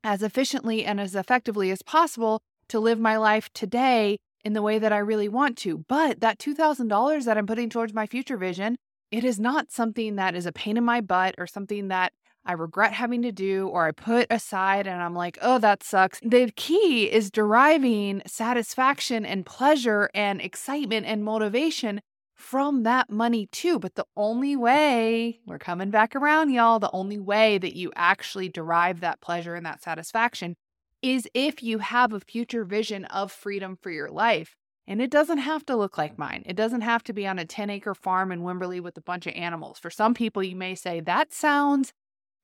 as 0.03 0.23
efficiently 0.23 0.85
and 0.85 0.99
as 0.99 1.15
effectively 1.15 1.71
as 1.71 1.81
possible 1.81 2.41
to 2.69 2.79
live 2.79 2.99
my 2.99 3.17
life 3.17 3.49
today 3.53 4.17
in 4.43 4.53
the 4.53 4.61
way 4.61 4.79
that 4.79 4.93
I 4.93 4.99
really 4.99 5.29
want 5.29 5.57
to. 5.59 5.85
But 5.87 6.21
that 6.21 6.39
$2,000 6.39 7.25
that 7.25 7.37
I'm 7.37 7.47
putting 7.47 7.69
towards 7.69 7.93
my 7.93 8.05
future 8.05 8.37
vision, 8.37 8.77
it 9.11 9.23
is 9.23 9.39
not 9.39 9.71
something 9.71 10.15
that 10.15 10.35
is 10.35 10.45
a 10.45 10.51
pain 10.51 10.77
in 10.77 10.83
my 10.83 11.01
butt 11.01 11.35
or 11.37 11.47
something 11.47 11.87
that 11.89 12.13
I 12.45 12.53
regret 12.53 12.93
having 12.93 13.21
to 13.23 13.31
do 13.31 13.67
or 13.67 13.85
I 13.85 13.91
put 13.91 14.27
aside 14.29 14.87
and 14.87 15.01
I'm 15.01 15.13
like, 15.13 15.37
oh, 15.41 15.59
that 15.59 15.83
sucks. 15.83 16.19
The 16.23 16.51
key 16.55 17.11
is 17.11 17.29
deriving 17.29 18.21
satisfaction 18.25 19.25
and 19.25 19.45
pleasure 19.45 20.09
and 20.13 20.41
excitement 20.41 21.05
and 21.05 21.23
motivation 21.23 22.01
from 22.35 22.83
that 22.83 23.09
money 23.09 23.47
too. 23.51 23.77
But 23.77 23.95
the 23.95 24.05
only 24.15 24.55
way, 24.55 25.41
we're 25.45 25.59
coming 25.59 25.89
back 25.89 26.15
around, 26.15 26.51
y'all, 26.51 26.79
the 26.79 26.91
only 26.91 27.19
way 27.19 27.57
that 27.57 27.75
you 27.75 27.91
actually 27.95 28.47
derive 28.47 29.01
that 29.01 29.19
pleasure 29.19 29.55
and 29.55 29.65
that 29.65 29.83
satisfaction 29.83 30.55
is 31.01 31.27
if 31.33 31.63
you 31.63 31.79
have 31.79 32.13
a 32.13 32.19
future 32.19 32.63
vision 32.63 33.05
of 33.05 33.31
freedom 33.31 33.77
for 33.81 33.91
your 33.91 34.09
life. 34.09 34.55
And 34.87 35.01
it 35.01 35.11
doesn't 35.11 35.37
have 35.37 35.63
to 35.67 35.75
look 35.75 35.99
like 35.99 36.17
mine. 36.17 36.41
It 36.47 36.55
doesn't 36.55 36.81
have 36.81 37.03
to 37.03 37.13
be 37.13 37.27
on 37.27 37.37
a 37.37 37.45
10 37.45 37.69
acre 37.69 37.93
farm 37.93 38.31
in 38.31 38.41
Wimberley 38.41 38.81
with 38.81 38.97
a 38.97 39.01
bunch 39.01 39.27
of 39.27 39.35
animals. 39.35 39.77
For 39.77 39.91
some 39.91 40.15
people, 40.15 40.41
you 40.41 40.55
may 40.55 40.73
say, 40.73 40.99
that 41.01 41.31
sounds 41.31 41.93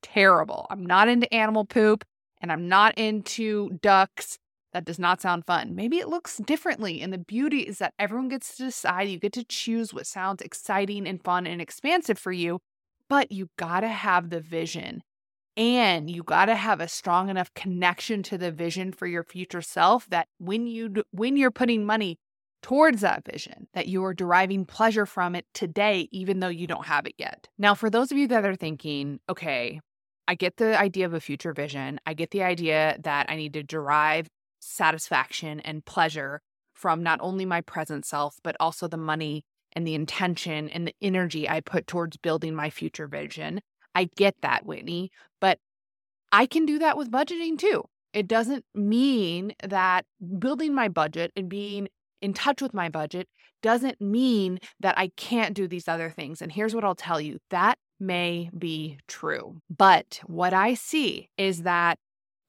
terrible. 0.04 0.68
I'm 0.70 0.86
not 0.86 1.10
into 1.10 1.34
animal 1.34 1.66
poop 1.66 2.06
and 2.40 2.52
I'm 2.52 2.68
not 2.68 2.96
into 3.00 3.72
ducks. 3.82 4.38
That 4.74 4.86
does 4.86 5.00
not 5.00 5.22
sound 5.22 5.46
fun. 5.46 5.74
Maybe 5.74 5.98
it 5.98 6.10
looks 6.10 6.38
differently. 6.38 7.02
And 7.02 7.12
the 7.12 7.18
beauty 7.18 7.62
is 7.62 7.80
that 7.80 7.96
everyone 7.98 8.28
gets 8.28 8.56
to 8.58 8.66
decide. 8.66 9.08
You 9.08 9.18
get 9.18 9.34
to 9.34 9.44
choose 9.44 9.94
what 9.94 10.06
sounds 10.06 10.44
exciting 10.44 11.08
and 11.08 11.24
fun 11.24 11.48
and 11.48 11.60
expansive 11.60 12.20
for 12.20 12.32
you, 12.32 12.60
but 13.10 13.32
you 13.32 13.50
got 13.58 13.80
to 13.80 13.88
have 13.88 14.30
the 14.30 14.42
vision. 14.42 15.02
And 15.58 16.10
you 16.10 16.22
got 16.24 16.46
to 16.46 16.56
have 16.56 16.82
a 16.82 16.88
strong 16.88 17.30
enough 17.30 17.54
connection 17.54 18.24
to 18.24 18.38
the 18.38 18.52
vision 18.52 18.92
for 18.92 19.08
your 19.08 19.24
future 19.24 19.62
self 19.62 20.10
that 20.10 20.28
when 20.38 20.68
you 20.68 21.04
when 21.12 21.38
you're 21.38 21.52
putting 21.52 21.86
money 21.86 22.18
towards 22.62 23.02
that 23.02 23.24
vision, 23.26 23.68
that 23.74 23.88
you 23.88 24.04
are 24.04 24.14
deriving 24.14 24.66
pleasure 24.66 25.06
from 25.06 25.36
it 25.36 25.46
today 25.54 26.10
even 26.12 26.40
though 26.40 26.48
you 26.50 26.68
don't 26.68 26.88
have 26.88 27.06
it 27.06 27.14
yet. 27.18 27.48
Now, 27.58 27.74
for 27.74 27.90
those 27.90 28.12
of 28.12 28.18
you 28.18 28.28
that 28.30 28.44
are 28.44 28.56
thinking, 28.56 29.20
okay, 29.30 29.80
I 30.28 30.36
get 30.36 30.58
the 30.58 30.78
idea 30.78 31.06
of 31.06 31.14
a 31.14 31.20
future 31.20 31.54
vision. 31.54 32.00
I 32.06 32.16
get 32.16 32.32
the 32.32 32.44
idea 32.44 32.98
that 33.04 33.30
I 33.30 33.36
need 33.36 33.54
to 33.54 33.64
derive 33.64 34.28
satisfaction 34.60 35.60
and 35.60 35.86
pleasure 35.86 36.42
from 36.74 37.04
not 37.04 37.20
only 37.22 37.46
my 37.46 37.62
present 37.62 38.06
self, 38.06 38.38
but 38.44 38.58
also 38.60 38.88
the 38.88 38.98
money 38.98 39.46
and 39.74 39.86
the 39.86 39.94
intention 39.94 40.70
and 40.70 40.88
the 40.88 40.96
energy 41.02 41.48
I 41.48 41.60
put 41.60 41.88
towards 41.88 42.18
building 42.18 42.56
my 42.56 42.70
future 42.70 43.08
vision. 43.08 43.62
I 43.96 44.10
get 44.16 44.36
that, 44.42 44.66
Whitney, 44.66 45.12
but 45.40 45.60
I 46.32 46.46
can 46.46 46.66
do 46.66 46.80
that 46.80 46.98
with 46.98 47.12
budgeting 47.12 47.58
too. 47.58 47.86
It 48.14 48.28
doesn't 48.28 48.66
mean 48.74 49.54
that 49.64 50.06
building 50.40 50.74
my 50.74 50.88
budget 50.90 51.32
and 51.36 51.50
being 51.50 51.88
in 52.22 52.34
touch 52.34 52.62
with 52.62 52.74
my 52.74 52.90
budget 52.90 53.28
doesn't 53.62 54.00
mean 54.00 54.60
that 54.80 54.98
I 54.98 55.10
can't 55.18 55.56
do 55.56 55.68
these 55.68 55.88
other 55.88 56.10
things. 56.10 56.42
And 56.42 56.52
here's 56.52 56.76
what 56.76 56.84
I'll 56.84 56.96
tell 56.96 57.20
you 57.20 57.40
that 57.50 57.78
may 58.00 58.50
be 58.58 59.00
true. 59.08 59.62
But 59.76 60.20
what 60.26 60.54
I 60.54 60.74
see 60.74 61.30
is 61.38 61.64
that 61.64 61.98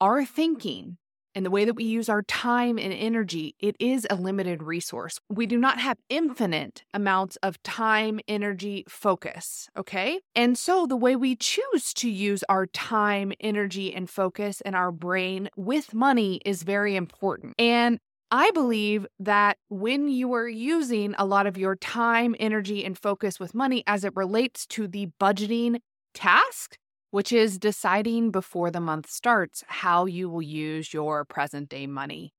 our 0.01 0.25
thinking 0.25 0.99
and 1.37 1.45
the 1.45 1.51
way 1.51 1.67
that 1.67 1.75
we 1.75 1.85
use 1.85 2.09
our 2.09 2.23
time 2.23 2.79
and 2.79 2.93
energy, 2.95 3.55
it 3.61 3.77
is 3.79 4.07
a 4.09 4.17
limited 4.17 4.63
resource. 4.63 5.21
We 5.29 5.45
do 5.45 5.59
not 5.59 5.79
have 5.79 5.99
infinite 6.09 6.83
amounts 6.95 7.37
of 7.43 7.63
time, 7.63 8.21
energy, 8.27 8.85
focus. 8.89 9.69
Okay. 9.77 10.21
And 10.35 10.57
so 10.57 10.87
the 10.87 10.97
way 10.97 11.15
we 11.15 11.37
choose 11.37 11.93
to 11.95 12.09
use 12.09 12.43
our 12.49 12.67
time, 12.67 13.35
energy, 13.39 13.95
and 13.95 14.09
focus 14.09 14.63
and 14.63 14.75
our 14.75 14.91
brain 14.91 15.51
with 15.57 15.93
money 15.93 16.41
is 16.47 16.63
very 16.63 16.97
important. 16.97 17.55
And 17.59 17.99
I 18.31 18.51
believe 18.53 19.07
that 19.21 19.59
when 19.69 20.09
you 20.09 20.33
are 20.33 20.49
using 20.49 21.15
a 21.19 21.27
lot 21.27 21.47
of 21.47 21.59
your 21.59 21.77
time, 21.77 22.35
energy, 22.41 22.83
and 22.83 22.99
focus 22.99 23.39
with 23.39 23.55
money 23.55 23.85
as 23.87 24.05
it 24.05 24.17
relates 24.17 24.67
to 24.69 24.89
the 24.89 25.11
budgeting 25.21 25.81
task, 26.15 26.79
which 27.11 27.33
is 27.33 27.59
deciding 27.59 28.31
before 28.31 28.71
the 28.71 28.81
month 28.81 29.09
starts 29.09 29.65
how 29.69 30.07
you 30.07 30.29
will 30.29 30.43
use 30.43 30.93
your 30.93 31.25
present 31.25 31.69
day 31.69 31.87
money 31.87 32.33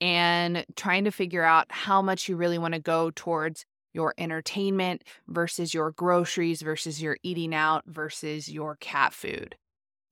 and 0.00 0.64
trying 0.74 1.04
to 1.04 1.10
figure 1.10 1.44
out 1.44 1.66
how 1.70 2.02
much 2.02 2.28
you 2.28 2.36
really 2.36 2.58
want 2.58 2.74
to 2.74 2.80
go 2.80 3.12
towards 3.14 3.64
your 3.92 4.14
entertainment 4.18 5.04
versus 5.28 5.74
your 5.74 5.92
groceries 5.92 6.62
versus 6.62 7.00
your 7.00 7.16
eating 7.22 7.54
out 7.54 7.84
versus 7.86 8.48
your 8.48 8.76
cat 8.76 9.12
food, 9.12 9.54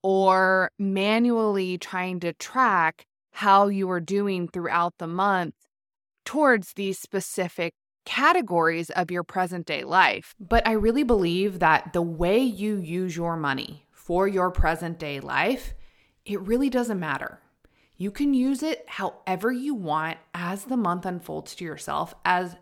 or 0.03 0.71
manually 0.79 1.79
trying 1.79 2.21
to 2.21 2.33
track 2.35 3.07
how 3.33 3.69
you 3.69 3.91
are 3.91 4.01
doing 4.01 4.49
throughout 4.49 4.95
the 4.99 5.07
month 5.07 5.55
towards 6.25 6.75
these 6.75 6.99
specific 6.99 7.73
categories 8.05 8.91
of 8.91 9.11
your 9.11 9.23
present 9.23 9.67
day 9.67 9.85
life. 9.85 10.35
But 10.39 10.67
I 10.67 10.73
really 10.73 11.05
believe 11.05 11.59
that 11.59 11.93
the 11.93 12.03
way 12.03 12.39
you 12.39 12.77
use 12.77 13.17
your 13.17 13.37
money 13.37 13.87
for 14.11 14.27
your 14.27 14.51
present 14.51 14.99
day 14.99 15.21
life, 15.21 15.73
it 16.25 16.41
really 16.41 16.69
doesn't 16.69 16.99
matter. 16.99 17.39
You 17.97 18.11
can 18.11 18.35
use 18.35 18.61
it 18.61 18.85
however 18.89 19.53
you 19.53 19.73
want 19.73 20.19
as 20.35 20.65
the 20.65 20.77
month 20.77 21.07
unfolds 21.07 21.55
to 21.55 21.65
yourself 21.65 22.13
as 22.25 22.57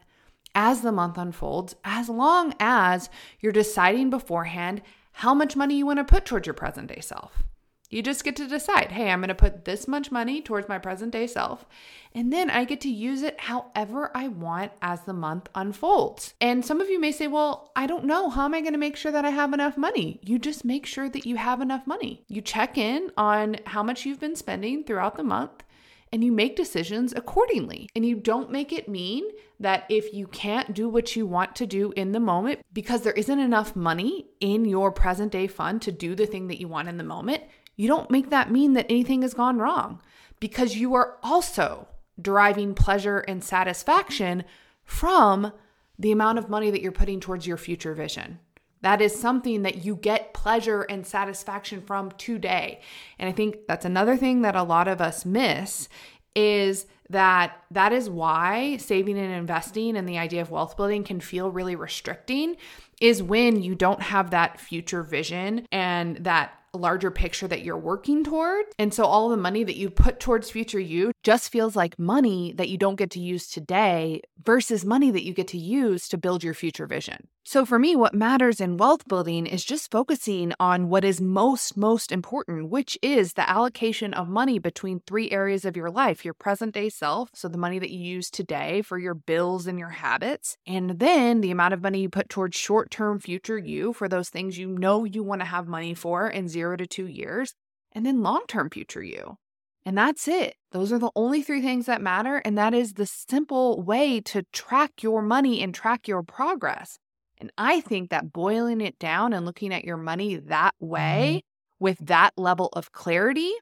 as 0.55 0.83
the 0.83 0.93
month 0.93 1.17
unfolds 1.17 1.75
as 1.85 2.11
long 2.11 2.53
as 2.61 3.09
you're 3.41 3.51
deciding 3.51 4.11
beforehand 4.11 4.83
how 5.13 5.33
much 5.33 5.57
money 5.57 5.79
you 5.79 5.87
want 5.87 5.99
to 5.99 6.05
put 6.05 6.27
towards 6.27 6.47
your 6.47 6.53
present 6.53 6.89
day 6.89 7.01
self. 7.01 7.43
You 7.91 8.03
just 8.03 8.23
get 8.23 8.37
to 8.37 8.47
decide, 8.47 8.93
hey, 8.93 9.11
I'm 9.11 9.21
going 9.21 9.29
to 9.29 9.35
put 9.35 9.65
this 9.65 9.89
much 9.89 10.13
money 10.13 10.43
towards 10.43 10.69
my 10.69 10.79
present 10.79 11.11
day 11.11 11.27
self, 11.27 11.67
and 12.15 12.31
then 12.33 12.51
I 12.51 12.65
get 12.65 12.83
to 12.83 12.91
use 12.91 13.23
it 13.23 13.41
however 13.41 14.11
I 14.15 14.29
want 14.29 14.73
as 14.83 15.03
the 15.03 15.15
month 15.15 15.49
unfolds. 15.55 16.35
And 16.41 16.65
some 16.65 16.81
of 16.81 16.91
you 16.91 17.01
may 17.01 17.13
say, 17.13 17.29
well, 17.29 17.73
I 17.75 17.87
don't 17.87 18.05
know. 18.05 18.29
How 18.29 18.45
am 18.45 18.55
I 18.55 18.61
going 18.61 18.75
to 18.75 18.79
make 18.79 18.97
sure 18.97 19.13
that 19.13 19.25
I 19.25 19.31
have 19.31 19.55
enough 19.55 19.79
money? 19.79 20.21
You 20.23 20.39
just 20.39 20.65
make 20.65 20.85
sure 20.85 21.09
that 21.09 21.25
you 21.25 21.37
have 21.37 21.63
enough 21.63 21.87
money. 21.87 22.25
You 22.29 22.43
check 22.43 22.77
in 22.77 23.11
on 23.17 23.57
how 23.65 23.83
much 23.83 24.05
you've 24.05 24.21
been 24.21 24.37
spending 24.37 24.85
throughout 24.85 25.17
the 25.17 25.25
month 25.25 25.65
and 26.13 26.25
you 26.25 26.33
make 26.33 26.57
decisions 26.57 27.13
accordingly. 27.15 27.89
And 27.95 28.05
you 28.05 28.17
don't 28.17 28.51
make 28.51 28.73
it 28.73 28.89
mean 28.89 29.25
that 29.61 29.85
if 29.89 30.13
you 30.13 30.27
can't 30.27 30.75
do 30.75 30.89
what 30.89 31.17
you 31.17 31.27
want 31.27 31.57
to 31.57 31.67
do 31.67 31.93
in 31.93 32.13
the 32.13 32.21
moment 32.21 32.61
because 32.73 33.03
there 33.03 33.13
isn't 33.13 33.39
enough 33.39 33.75
money 33.75 34.27
in 34.41 34.65
your 34.65 34.93
present 34.93 35.33
day 35.33 35.47
fund 35.47 35.83
to 35.83 35.93
do 35.93 36.15
the 36.15 36.27
thing 36.27 36.49
that 36.49 36.61
you 36.61 36.69
want 36.69 36.89
in 36.89 36.97
the 36.97 37.05
moment, 37.05 37.43
you 37.79 37.87
don't 37.87 38.11
make 38.11 38.29
that 38.29 38.51
mean 38.51 38.75
that 38.75 38.87
anything 38.91 39.23
has 39.23 39.33
gone 39.33 39.59
wrong 39.59 40.03
because 40.41 40.77
you 40.77 40.95
are 40.95 41.17
also 41.23 41.87
deriving 42.21 42.75
pleasure 42.75 43.21
and 43.21 43.43
satisfaction 43.43 44.45
from 44.85 45.53
the 45.97 46.11
amount 46.11 46.39
of 46.39 46.51
money 46.51 46.71
that 46.71 46.83
you're 46.83 46.93
putting 46.93 47.21
towards 47.21 47.47
your 47.47 47.57
future 47.57 47.95
vision. 47.95 48.41
That 48.81 49.01
is 49.01 49.19
something 49.19 49.63
that 49.63 49.85
you 49.85 49.95
get 49.95 50.35
pleasure 50.35 50.83
and 50.83 51.07
satisfaction 51.07 51.81
from 51.81 52.11
today. 52.13 52.81
And 53.17 53.29
I 53.29 53.33
think 53.33 53.67
that's 53.69 53.85
another 53.85 54.17
thing 54.17 54.43
that 54.43 54.57
a 54.57 54.63
lot 54.65 54.89
of 54.89 55.01
us 55.01 55.25
miss 55.25 55.89
is 56.35 56.87
that 57.11 57.63
that 57.71 57.93
is 57.93 58.11
why 58.11 58.77
saving 58.77 59.19
and 59.19 59.33
investing 59.33 59.97
and 59.97 60.09
the 60.09 60.19
idea 60.19 60.43
of 60.43 60.51
wealth 60.51 60.77
building 60.77 61.05
can 61.05 61.21
feel 61.21 61.51
really 61.51 61.77
restricting 61.77 62.57
is 63.01 63.23
when 63.23 63.63
you 63.63 63.77
don't 63.77 64.03
have 64.03 64.31
that 64.31 64.61
future 64.61 65.03
vision 65.03 65.67
and 65.71 66.19
that 66.19 66.58
larger 66.73 67.11
picture 67.11 67.49
that 67.49 67.63
you're 67.63 67.79
working 67.79 68.25
toward. 68.25 68.67
And 68.79 68.93
so 68.93 69.05
all 69.05 69.29
the 69.29 69.37
money 69.37 69.65
that 69.65 69.77
you 69.77 69.91
put 69.91 70.21
towards 70.21 70.51
future 70.51 70.81
you 70.81 71.13
just 71.23 71.51
feels 71.51 71.77
like 71.77 71.99
money 71.99 72.53
that 72.57 72.69
you 72.69 72.79
don't 72.79 72.97
get 72.97 73.11
to 73.13 73.21
use 73.21 73.49
today 73.49 74.21
versus 74.45 74.85
money 74.85 75.11
that 75.11 75.25
you 75.25 75.33
get 75.33 75.49
to 75.49 75.59
use 75.59 76.09
to 76.09 76.19
build 76.19 76.45
your 76.45 76.55
future 76.55 76.87
vision. 76.87 77.29
So 77.51 77.65
for 77.65 77.79
me, 77.79 77.97
what 77.97 78.13
matters 78.13 78.61
in 78.61 78.77
wealth 78.77 79.09
building 79.09 79.47
is 79.47 79.65
just 79.65 79.91
focusing 79.91 80.53
on 80.61 80.91
what 80.91 81.03
is 81.03 81.19
most, 81.19 81.79
most 81.79 82.13
important, 82.13 82.69
which 82.69 82.99
is 83.01 83.33
the 83.33 83.49
allocation 83.49 84.13
of 84.13 84.29
money 84.29 84.59
between 84.59 85.01
three 85.01 85.31
areas 85.31 85.65
of 85.65 85.75
your 85.75 85.91
life 85.91 86.27
your 86.27 86.35
present 86.35 86.75
day 86.75 86.91
self, 86.91 87.31
so 87.33 87.49
the 87.49 87.57
money 87.57 87.79
that 87.79 87.89
you 87.89 88.01
use 88.01 88.31
today 88.31 88.83
for 88.83 88.99
your 88.99 89.15
bills 89.15 89.67
and 89.67 89.79
your 89.79 89.89
habits, 89.89 90.59
and 90.67 90.99
then 90.99 91.41
the 91.41 91.51
amount 91.51 91.73
of 91.73 91.81
money 91.81 92.03
you 92.03 92.11
put 92.11 92.29
towards 92.29 92.55
short 92.55 92.91
term 92.91 93.19
future 93.19 93.57
you 93.57 93.95
for 93.95 94.11
those 94.11 94.29
things 94.29 94.59
you 94.59 94.69
know 94.69 95.05
you 95.05 95.23
want 95.23 95.41
to 95.41 95.47
have 95.47 95.67
money 95.67 95.95
for 95.95 96.29
in 96.29 96.49
zero 96.49 96.77
to 96.77 96.87
two 96.87 97.07
years, 97.07 97.55
and 97.93 98.05
then 98.05 98.23
long 98.23 98.43
term 98.47 98.69
future 98.69 99.03
you. 99.03 99.39
And 99.87 99.97
that's 99.97 100.29
it. 100.29 100.57
Those 100.73 100.93
are 100.93 100.99
the 100.99 101.13
only 101.17 101.43
three 101.43 101.63
things 101.63 101.87
that 101.87 102.03
matter. 102.03 102.43
And 102.45 102.59
that 102.59 102.75
is 102.75 102.93
the 102.93 103.07
simple 103.07 103.81
way 103.81 104.21
to 104.21 104.43
track 104.53 105.03
your 105.03 105.23
money 105.23 105.63
and 105.63 105.75
track 105.75 106.07
your 106.07 106.23
progress. 106.23 106.99
And 107.41 107.53
I 107.57 107.81
think 107.81 108.11
that 108.11 108.33
boiling 108.33 108.81
it 108.81 108.99
down 108.99 109.33
and 109.33 109.47
looking 109.47 109.73
at 109.73 109.85
your 109.85 109.97
money 109.97 110.37
that 110.37 110.75
way 110.81 111.43
mm-hmm. 111.43 111.85
with 111.85 111.99
that 112.07 112.33
level 112.37 112.69
of 112.73 112.93
clarity 112.93 113.53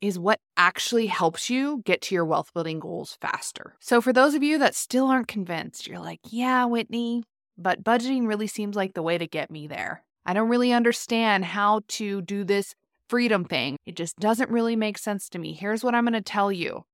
is 0.00 0.18
what 0.18 0.40
actually 0.56 1.06
helps 1.06 1.48
you 1.48 1.82
get 1.86 2.02
to 2.02 2.14
your 2.14 2.26
wealth 2.26 2.52
building 2.52 2.78
goals 2.78 3.16
faster. 3.20 3.74
So, 3.80 4.00
for 4.00 4.12
those 4.12 4.34
of 4.34 4.42
you 4.42 4.58
that 4.58 4.74
still 4.74 5.06
aren't 5.06 5.28
convinced, 5.28 5.86
you're 5.86 5.98
like, 5.98 6.20
yeah, 6.28 6.66
Whitney, 6.66 7.22
but 7.56 7.82
budgeting 7.82 8.26
really 8.26 8.46
seems 8.46 8.76
like 8.76 8.94
the 8.94 9.02
way 9.02 9.16
to 9.16 9.26
get 9.26 9.50
me 9.50 9.66
there. 9.66 10.04
I 10.26 10.34
don't 10.34 10.48
really 10.48 10.72
understand 10.72 11.44
how 11.44 11.80
to 11.88 12.20
do 12.22 12.44
this 12.44 12.74
freedom 13.08 13.44
thing. 13.44 13.76
It 13.86 13.96
just 13.96 14.18
doesn't 14.18 14.50
really 14.50 14.76
make 14.76 14.98
sense 14.98 15.28
to 15.30 15.38
me. 15.38 15.52
Here's 15.52 15.84
what 15.84 15.94
I'm 15.94 16.04
going 16.04 16.14
to 16.14 16.20
tell 16.20 16.52
you 16.52 16.84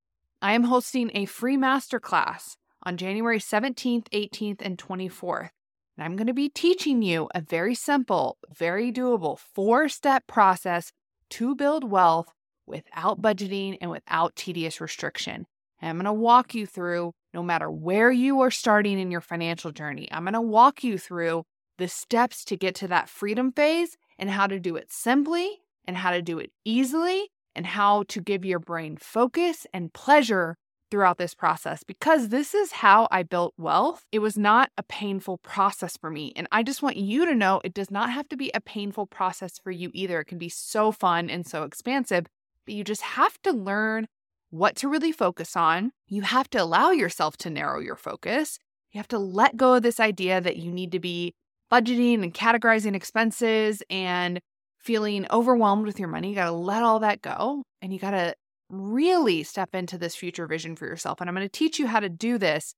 I 0.43 0.55
am 0.55 0.64
hosting 0.64 1.11
a 1.14 1.27
free 1.27 1.57
masterclass 1.57 2.57
on 2.85 2.97
January 2.97 3.38
17th, 3.38 4.09
18th, 4.09 4.62
and 4.62 4.79
24th. 4.79 5.51
And 6.00 6.06
I'm 6.06 6.16
going 6.16 6.28
to 6.28 6.32
be 6.32 6.48
teaching 6.48 7.02
you 7.02 7.28
a 7.34 7.42
very 7.42 7.74
simple, 7.74 8.38
very 8.56 8.90
doable 8.90 9.38
four 9.38 9.86
step 9.90 10.26
process 10.26 10.92
to 11.28 11.54
build 11.54 11.84
wealth 11.84 12.32
without 12.66 13.20
budgeting 13.20 13.76
and 13.82 13.90
without 13.90 14.34
tedious 14.34 14.80
restriction. 14.80 15.46
And 15.78 15.90
I'm 15.90 15.96
going 15.96 16.06
to 16.06 16.14
walk 16.14 16.54
you 16.54 16.64
through, 16.66 17.12
no 17.34 17.42
matter 17.42 17.70
where 17.70 18.10
you 18.10 18.40
are 18.40 18.50
starting 18.50 18.98
in 18.98 19.10
your 19.10 19.20
financial 19.20 19.72
journey, 19.72 20.08
I'm 20.10 20.24
going 20.24 20.32
to 20.32 20.40
walk 20.40 20.82
you 20.82 20.96
through 20.96 21.44
the 21.76 21.86
steps 21.86 22.46
to 22.46 22.56
get 22.56 22.74
to 22.76 22.88
that 22.88 23.10
freedom 23.10 23.52
phase 23.52 23.98
and 24.18 24.30
how 24.30 24.46
to 24.46 24.58
do 24.58 24.76
it 24.76 24.90
simply 24.90 25.58
and 25.84 25.98
how 25.98 26.12
to 26.12 26.22
do 26.22 26.38
it 26.38 26.50
easily 26.64 27.28
and 27.54 27.66
how 27.66 28.04
to 28.04 28.22
give 28.22 28.46
your 28.46 28.58
brain 28.58 28.96
focus 28.96 29.66
and 29.74 29.92
pleasure 29.92 30.56
throughout 30.90 31.18
this 31.18 31.35
process 31.35 31.83
because 31.85 32.29
this 32.29 32.55
is 32.55 32.72
how 32.72 33.09
I 33.11 33.22
built 33.22 33.55
wealth. 33.57 34.05
It 34.12 34.18
was 34.18 34.37
not 34.37 34.70
a 34.76 34.83
painful 34.83 35.38
process 35.38 35.96
for 35.96 36.11
me. 36.11 36.33
And 36.37 36.48
I 36.50 36.62
just 36.62 36.83
want 36.83 36.96
you 36.96 37.26
to 37.26 37.35
know 37.35 37.61
it 37.64 37.74
does 37.74 37.90
not 37.90 38.11
have 38.11 38.29
to 38.31 38.37
be 38.37 38.50
a 38.55 38.61
painful 38.61 39.07
process 39.07 39.59
for 39.59 39.70
you 39.70 39.90
either. 39.94 40.20
It 40.20 40.26
can 40.26 40.38
be 40.38 40.48
so 40.48 40.92
fun 40.92 41.31
and 41.31 41.46
so 41.46 41.62
expansive, 41.62 42.26
but 42.66 42.74
you 42.74 42.85
just 42.85 43.03
have 43.03 43.40
to 43.42 43.53
learn 43.53 44.07
what 44.50 44.76
to 44.76 44.88
really 44.88 45.12
focus 45.12 45.57
on. 45.57 45.92
You 46.09 46.22
have 46.22 46.50
to 46.50 46.59
allow 46.59 46.90
yourself 46.90 47.37
to 47.38 47.50
narrow 47.50 47.81
your 47.81 47.96
focus. 47.96 48.59
You 48.92 48.98
have 48.98 49.09
to 49.09 49.18
let 49.18 49.57
go 49.57 49.74
of 49.74 49.83
this 49.83 50.00
idea 50.00 50.40
that 50.40 50.57
you 50.57 50.72
need 50.72 50.92
to 50.92 51.00
be 51.00 51.35
budgeting 51.72 52.22
and 52.22 52.35
categorizing 52.35 52.96
expenses 52.96 53.83
and 53.88 54.40
feeling 54.79 55.26
overwhelmed 55.31 55.87
with 55.87 55.98
your 56.00 56.09
money. 56.09 56.31
You 56.31 56.35
got 56.35 56.46
to 56.46 56.53
let 56.53 56.83
all 56.83 57.00
that 57.00 57.22
go 57.22 57.62
and 57.81 57.92
you 57.92 57.98
got 57.98 58.11
to 58.12 58.35
really 58.70 59.42
step 59.42 59.74
into 59.74 59.98
this 59.98 60.14
future 60.14 60.46
vision 60.46 60.76
for 60.76 60.87
yourself. 60.87 61.20
And 61.20 61.28
I'm 61.28 61.35
going 61.35 61.46
to 61.46 61.52
teach 61.52 61.78
you 61.78 61.87
how 61.87 62.00
to 62.00 62.09
do 62.09 62.38
this 62.38 62.74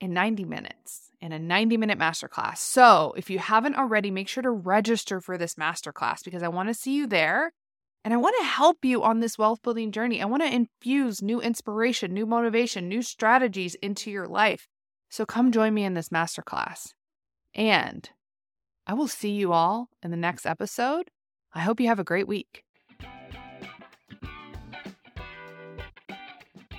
in 0.00 0.12
90 0.12 0.44
minutes 0.44 1.08
in 1.20 1.32
a 1.32 1.38
90 1.38 1.76
minute 1.76 1.98
masterclass. 1.98 2.58
So 2.58 3.14
if 3.16 3.30
you 3.30 3.38
haven't 3.38 3.76
already, 3.76 4.10
make 4.10 4.28
sure 4.28 4.42
to 4.42 4.50
register 4.50 5.20
for 5.20 5.36
this 5.36 5.54
masterclass 5.54 6.24
because 6.24 6.42
I 6.42 6.48
want 6.48 6.68
to 6.68 6.74
see 6.74 6.94
you 6.94 7.06
there. 7.06 7.52
And 8.04 8.14
I 8.14 8.16
want 8.16 8.36
to 8.38 8.44
help 8.44 8.84
you 8.84 9.02
on 9.02 9.20
this 9.20 9.36
wealth 9.36 9.60
building 9.62 9.90
journey. 9.90 10.22
I 10.22 10.26
want 10.26 10.42
to 10.42 10.54
infuse 10.54 11.20
new 11.20 11.40
inspiration, 11.40 12.14
new 12.14 12.26
motivation, 12.26 12.88
new 12.88 13.02
strategies 13.02 13.74
into 13.76 14.10
your 14.10 14.26
life. 14.26 14.68
So 15.10 15.26
come 15.26 15.52
join 15.52 15.74
me 15.74 15.84
in 15.84 15.94
this 15.94 16.08
masterclass. 16.10 16.92
And 17.54 18.08
I 18.86 18.94
will 18.94 19.08
see 19.08 19.32
you 19.32 19.52
all 19.52 19.88
in 20.02 20.10
the 20.10 20.16
next 20.16 20.46
episode. 20.46 21.10
I 21.52 21.60
hope 21.60 21.80
you 21.80 21.88
have 21.88 21.98
a 21.98 22.04
great 22.04 22.28
week. 22.28 22.64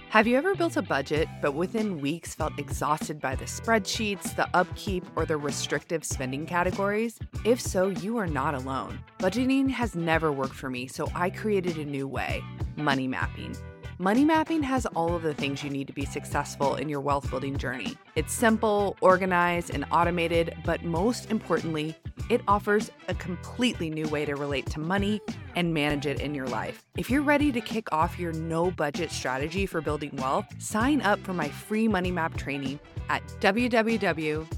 Have 0.09 0.25
you 0.25 0.37
ever 0.37 0.55
built 0.55 0.75
a 0.75 0.81
budget, 0.81 1.29
but 1.39 1.53
within 1.53 2.01
weeks 2.01 2.33
felt 2.33 2.57
exhausted 2.57 3.21
by 3.21 3.35
the 3.35 3.45
spreadsheets, 3.45 4.35
the 4.35 4.49
upkeep, 4.55 5.05
or 5.15 5.23
the 5.23 5.37
restrictive 5.37 6.03
spending 6.03 6.47
categories? 6.47 7.19
If 7.45 7.61
so, 7.61 7.89
you 7.89 8.17
are 8.17 8.25
not 8.25 8.55
alone. 8.55 9.03
Budgeting 9.19 9.69
has 9.69 9.93
never 9.93 10.31
worked 10.31 10.55
for 10.55 10.67
me, 10.67 10.87
so 10.87 11.07
I 11.13 11.29
created 11.29 11.77
a 11.77 11.85
new 11.85 12.07
way 12.07 12.43
money 12.75 13.07
mapping. 13.07 13.55
Money 13.99 14.25
mapping 14.25 14.63
has 14.63 14.87
all 14.87 15.13
of 15.13 15.21
the 15.21 15.33
things 15.35 15.63
you 15.63 15.69
need 15.69 15.85
to 15.85 15.93
be 15.93 16.05
successful 16.05 16.73
in 16.73 16.89
your 16.89 17.01
wealth 17.01 17.29
building 17.29 17.55
journey. 17.57 17.95
It's 18.15 18.33
simple, 18.33 18.97
organized, 19.01 19.69
and 19.69 19.85
automated, 19.91 20.55
but 20.65 20.83
most 20.83 21.29
importantly, 21.29 21.95
it 22.29 22.41
offers 22.47 22.91
a 23.07 23.13
completely 23.15 23.89
new 23.89 24.07
way 24.09 24.25
to 24.25 24.35
relate 24.35 24.65
to 24.67 24.79
money 24.79 25.21
and 25.55 25.73
manage 25.73 26.05
it 26.05 26.21
in 26.21 26.35
your 26.35 26.47
life. 26.47 26.85
If 26.97 27.09
you're 27.09 27.21
ready 27.21 27.51
to 27.51 27.61
kick 27.61 27.91
off 27.91 28.19
your 28.19 28.33
no 28.33 28.71
budget 28.71 29.11
strategy 29.11 29.65
for 29.65 29.81
building 29.81 30.15
wealth, 30.17 30.45
sign 30.59 31.01
up 31.01 31.19
for 31.21 31.33
my 31.33 31.49
free 31.49 31.87
money 31.87 32.11
map 32.11 32.37
training 32.37 32.79
at 33.09 33.25
www.holistic 33.39 34.49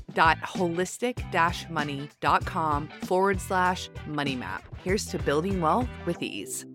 money.com 1.70 2.88
forward 3.04 3.42
slash 3.42 3.90
money 4.08 4.36
map. 4.36 4.64
Here's 4.84 5.06
to 5.08 5.20
building 5.20 5.62
wealth 5.62 5.88
with 6.06 6.22
ease. 6.22 6.66